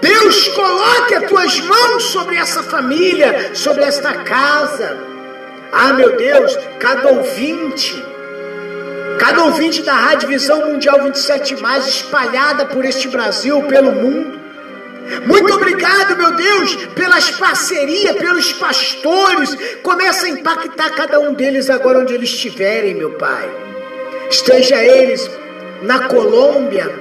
Deus, 0.00 0.48
coloque 0.48 1.14
as 1.14 1.28
tuas 1.28 1.60
mãos 1.60 2.04
sobre 2.04 2.36
essa 2.36 2.62
família, 2.62 3.54
sobre 3.54 3.84
esta 3.84 4.12
casa. 4.14 4.98
Ah, 5.72 5.92
meu 5.92 6.16
Deus, 6.16 6.56
cada 6.78 7.08
ouvinte, 7.12 8.04
cada 9.18 9.44
ouvinte 9.44 9.82
da 9.82 9.94
Rádio 9.94 10.28
Visão 10.28 10.66
Mundial 10.66 11.02
27, 11.02 11.60
mais 11.60 11.86
espalhada 11.86 12.66
por 12.66 12.84
este 12.84 13.08
Brasil, 13.08 13.62
pelo 13.64 13.92
mundo. 13.92 14.45
Muito 15.26 15.54
obrigado, 15.54 16.16
meu 16.16 16.32
Deus, 16.32 16.76
pelas 16.94 17.30
parcerias, 17.32 18.16
pelos 18.16 18.52
pastores. 18.54 19.56
Começa 19.82 20.26
a 20.26 20.30
impactar 20.30 20.90
cada 20.90 21.20
um 21.20 21.32
deles 21.32 21.70
agora 21.70 22.00
onde 22.00 22.14
eles 22.14 22.30
estiverem, 22.30 22.94
meu 22.94 23.12
Pai. 23.12 23.48
Esteja 24.30 24.82
eles 24.82 25.30
na 25.82 26.08
Colômbia, 26.08 26.92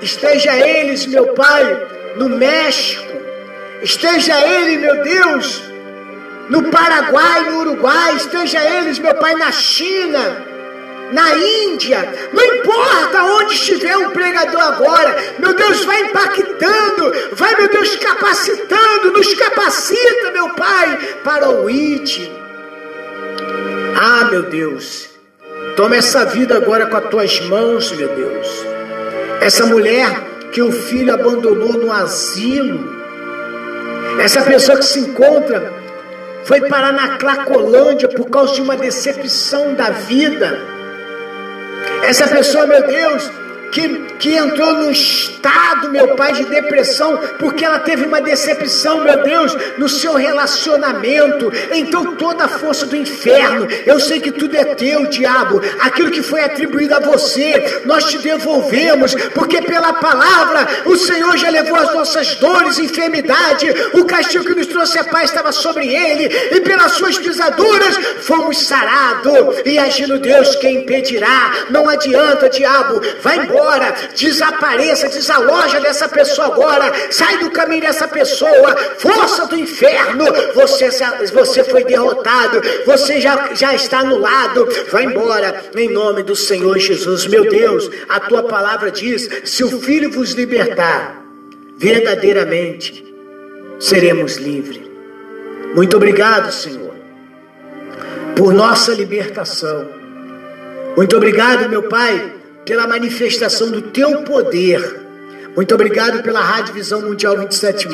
esteja 0.00 0.56
eles, 0.56 1.06
meu 1.06 1.34
Pai, 1.34 1.86
no 2.16 2.28
México, 2.30 3.12
esteja 3.82 4.40
ele, 4.40 4.78
meu 4.78 5.02
Deus, 5.02 5.62
no 6.48 6.70
Paraguai, 6.70 7.50
no 7.50 7.58
Uruguai, 7.60 8.16
esteja 8.16 8.62
eles, 8.64 8.98
meu 8.98 9.14
Pai, 9.16 9.34
na 9.34 9.52
China 9.52 10.51
na 11.12 11.36
Índia, 11.36 12.08
não 12.32 12.42
importa 12.42 13.22
onde 13.22 13.54
estiver 13.54 13.96
um 13.98 14.10
pregador 14.10 14.60
agora, 14.60 15.16
meu 15.38 15.54
Deus, 15.54 15.84
vai 15.84 16.00
impactando, 16.00 17.12
vai, 17.32 17.54
meu 17.56 17.68
Deus, 17.68 17.96
capacitando, 17.96 19.12
nos 19.12 19.34
capacita, 19.34 20.30
meu 20.32 20.54
Pai, 20.54 20.98
para 21.22 21.50
o 21.50 21.68
IT. 21.68 22.32
Ah, 23.94 24.24
meu 24.30 24.44
Deus, 24.44 25.10
toma 25.76 25.96
essa 25.96 26.24
vida 26.24 26.56
agora 26.56 26.86
com 26.86 26.96
as 26.96 27.08
tuas 27.08 27.40
mãos, 27.40 27.92
meu 27.92 28.08
Deus. 28.08 28.48
Essa 29.40 29.66
mulher 29.66 30.08
que 30.50 30.62
o 30.62 30.72
filho 30.72 31.12
abandonou 31.12 31.74
no 31.74 31.92
asilo, 31.92 32.90
essa 34.18 34.42
pessoa 34.42 34.78
que 34.78 34.84
se 34.84 35.00
encontra, 35.00 35.72
foi 36.44 36.68
parar 36.68 36.92
na 36.92 37.18
Clacolândia 37.18 38.08
por 38.08 38.28
causa 38.30 38.54
de 38.54 38.62
uma 38.62 38.76
decepção 38.76 39.74
da 39.74 39.90
vida 39.90 40.81
essa 42.02 42.28
pessoa, 42.28 42.66
meu 42.66 42.86
Deus, 42.86 43.30
que, 43.72 43.88
que 44.18 44.34
entrou 44.36 44.74
no 44.74 44.90
estado, 44.92 45.90
meu 45.90 46.14
Pai, 46.14 46.34
de 46.34 46.44
depressão, 46.44 47.18
porque 47.38 47.64
ela 47.64 47.78
teve 47.78 48.04
uma 48.04 48.20
decepção, 48.20 49.02
meu 49.02 49.22
Deus, 49.22 49.56
no 49.78 49.88
seu 49.88 50.12
relacionamento. 50.12 51.50
Então 51.72 52.14
toda 52.16 52.44
a 52.44 52.48
força 52.48 52.84
do 52.84 52.94
inferno, 52.94 53.66
eu 53.86 53.98
sei 53.98 54.20
que 54.20 54.30
tudo 54.30 54.54
é 54.54 54.64
teu, 54.74 55.06
diabo. 55.06 55.62
Aquilo 55.80 56.10
que 56.10 56.22
foi 56.22 56.42
atribuído 56.44 56.94
a 56.94 57.00
você, 57.00 57.80
nós 57.86 58.04
te 58.04 58.18
devolvemos, 58.18 59.14
porque 59.34 59.62
pela 59.62 59.94
palavra 59.94 60.68
o 60.84 60.94
Senhor 60.96 61.38
já 61.38 61.48
levou 61.48 61.76
as 61.76 61.94
nossas 61.94 62.34
dores, 62.36 62.78
enfermidade, 62.78 63.66
o 63.94 64.04
castigo 64.04 64.44
que 64.44 64.54
nos 64.54 64.66
trouxe 64.66 64.98
a 64.98 65.04
paz 65.04 65.30
estava 65.30 65.50
sobre 65.50 65.88
ele, 65.88 66.24
e 66.26 66.60
pelas 66.60 66.92
suas 66.92 67.18
pisaduras 67.18 67.96
fomos 68.20 68.58
sarados. 68.66 69.62
E 69.64 69.78
agindo 69.78 70.18
Deus, 70.18 70.56
quem 70.56 70.80
impedirá? 70.80 71.52
Não 71.70 71.88
adianta, 71.88 72.50
diabo, 72.50 73.00
vai 73.22 73.38
embora 73.38 73.61
agora, 73.62 73.94
desapareça, 74.16 75.08
desaloja 75.08 75.80
dessa 75.80 76.08
pessoa 76.08 76.48
agora, 76.48 76.92
sai 77.10 77.38
do 77.38 77.50
caminho 77.50 77.82
dessa 77.82 78.08
pessoa, 78.08 78.76
força 78.98 79.46
do 79.46 79.56
inferno, 79.56 80.24
você, 80.54 80.90
você 81.32 81.64
foi 81.64 81.84
derrotado, 81.84 82.60
você 82.84 83.20
já, 83.20 83.54
já 83.54 83.74
está 83.74 84.00
anulado, 84.00 84.68
vai 84.90 85.04
embora, 85.04 85.62
em 85.76 85.88
nome 85.88 86.22
do 86.22 86.34
Senhor 86.34 86.78
Jesus, 86.78 87.26
meu 87.26 87.48
Deus, 87.48 87.88
a 88.08 88.20
tua 88.20 88.42
palavra 88.42 88.90
diz: 88.90 89.28
se 89.44 89.62
o 89.62 89.80
Filho 89.80 90.10
vos 90.10 90.32
libertar, 90.32 91.22
verdadeiramente 91.76 93.14
seremos 93.78 94.36
livres. 94.36 94.82
Muito 95.74 95.96
obrigado, 95.96 96.52
Senhor, 96.52 96.94
por 98.36 98.52
nossa 98.52 98.92
libertação. 98.92 99.88
Muito 100.96 101.16
obrigado, 101.16 101.68
meu 101.70 101.84
Pai, 101.84 102.41
pela 102.64 102.86
manifestação 102.86 103.70
do 103.70 103.82
teu 103.82 104.22
poder. 104.22 105.00
Muito 105.54 105.74
obrigado 105.74 106.22
pela 106.22 106.40
Rádio 106.40 106.74
Visão 106.74 107.02
Mundial 107.02 107.36
27, 107.36 107.88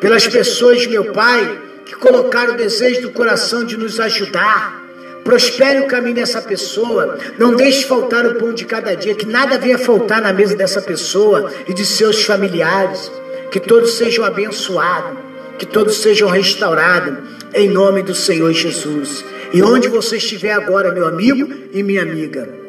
pelas 0.00 0.26
pessoas, 0.26 0.86
meu 0.86 1.12
Pai, 1.12 1.58
que 1.86 1.94
colocaram 1.94 2.54
o 2.54 2.56
desejo 2.56 3.02
do 3.02 3.10
coração 3.10 3.64
de 3.64 3.76
nos 3.76 3.98
ajudar. 4.00 4.82
Prospere 5.22 5.80
o 5.80 5.86
caminho 5.86 6.16
dessa 6.16 6.42
pessoa. 6.42 7.18
Não 7.38 7.56
deixe 7.56 7.86
faltar 7.86 8.26
o 8.26 8.34
pão 8.34 8.52
de 8.52 8.66
cada 8.66 8.94
dia. 8.94 9.14
Que 9.14 9.24
nada 9.24 9.56
venha 9.56 9.78
faltar 9.78 10.20
na 10.20 10.34
mesa 10.34 10.54
dessa 10.54 10.82
pessoa 10.82 11.50
e 11.66 11.72
de 11.72 11.86
seus 11.86 12.22
familiares. 12.24 13.10
Que 13.50 13.58
todos 13.58 13.94
sejam 13.94 14.22
abençoados. 14.22 15.18
Que 15.58 15.64
todos 15.64 15.96
sejam 16.02 16.28
restaurados. 16.28 17.16
Em 17.54 17.70
nome 17.70 18.02
do 18.02 18.14
Senhor 18.14 18.52
Jesus. 18.52 19.24
E 19.50 19.62
onde 19.62 19.88
você 19.88 20.18
estiver 20.18 20.52
agora, 20.52 20.92
meu 20.92 21.06
amigo 21.06 21.50
e 21.72 21.82
minha 21.82 22.02
amiga 22.02 22.63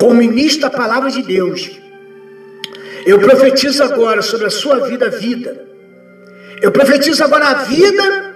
como 0.00 0.14
ministro 0.14 0.62
da 0.62 0.70
palavra 0.70 1.10
de 1.10 1.22
Deus, 1.22 1.78
eu 3.04 3.18
profetizo 3.18 3.82
agora 3.84 4.22
sobre 4.22 4.46
a 4.46 4.50
sua 4.50 4.88
vida, 4.88 5.10
vida. 5.10 5.66
Eu 6.62 6.72
profetizo 6.72 7.22
agora 7.22 7.48
a 7.48 7.54
vida 7.64 8.34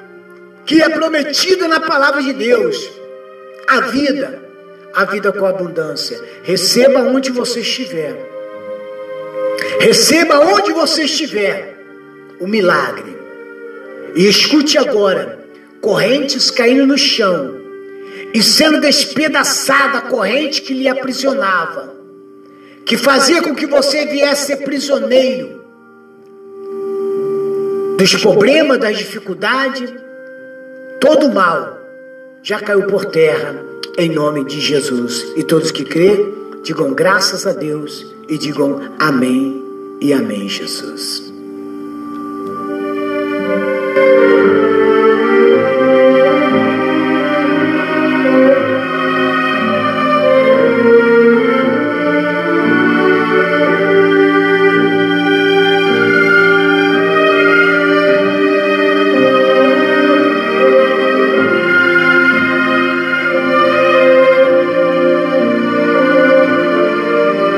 que 0.66 0.82
é 0.82 0.90
prometida 0.90 1.66
na 1.66 1.80
palavra 1.80 2.22
de 2.22 2.34
Deus. 2.34 2.76
A 3.66 3.80
vida, 3.80 4.42
a 4.92 5.06
vida 5.06 5.32
com 5.32 5.46
abundância. 5.46 6.20
Receba 6.42 7.00
onde 7.00 7.30
você 7.30 7.60
estiver. 7.60 8.14
Receba 9.80 10.40
onde 10.40 10.70
você 10.72 11.04
estiver 11.04 11.78
o 12.40 12.46
milagre. 12.46 13.16
E 14.14 14.28
escute 14.28 14.76
agora: 14.76 15.38
correntes 15.80 16.50
caindo 16.50 16.86
no 16.86 16.98
chão 16.98 17.63
e 18.34 18.42
sendo 18.42 18.80
despedaçada 18.80 19.98
a 19.98 20.02
corrente 20.02 20.60
que 20.60 20.74
lhe 20.74 20.88
aprisionava, 20.88 21.94
que 22.84 22.96
fazia 22.96 23.40
com 23.40 23.54
que 23.54 23.64
você 23.64 24.04
viesse 24.06 24.46
ser 24.46 24.56
prisioneiro 24.58 25.62
dos 27.96 28.16
problemas, 28.16 28.78
das 28.78 28.98
dificuldades, 28.98 29.94
todo 31.00 31.26
o 31.26 31.34
mal 31.34 31.78
já 32.42 32.60
caiu 32.60 32.88
por 32.88 33.04
terra 33.04 33.64
em 33.96 34.10
nome 34.10 34.44
de 34.44 34.60
Jesus. 34.60 35.24
E 35.36 35.44
todos 35.44 35.70
que 35.70 35.84
crê, 35.84 36.34
digam 36.64 36.92
graças 36.92 37.46
a 37.46 37.52
Deus 37.52 38.04
e 38.28 38.36
digam 38.36 38.80
amém 38.98 39.62
e 40.00 40.12
amém, 40.12 40.48
Jesus. 40.48 41.33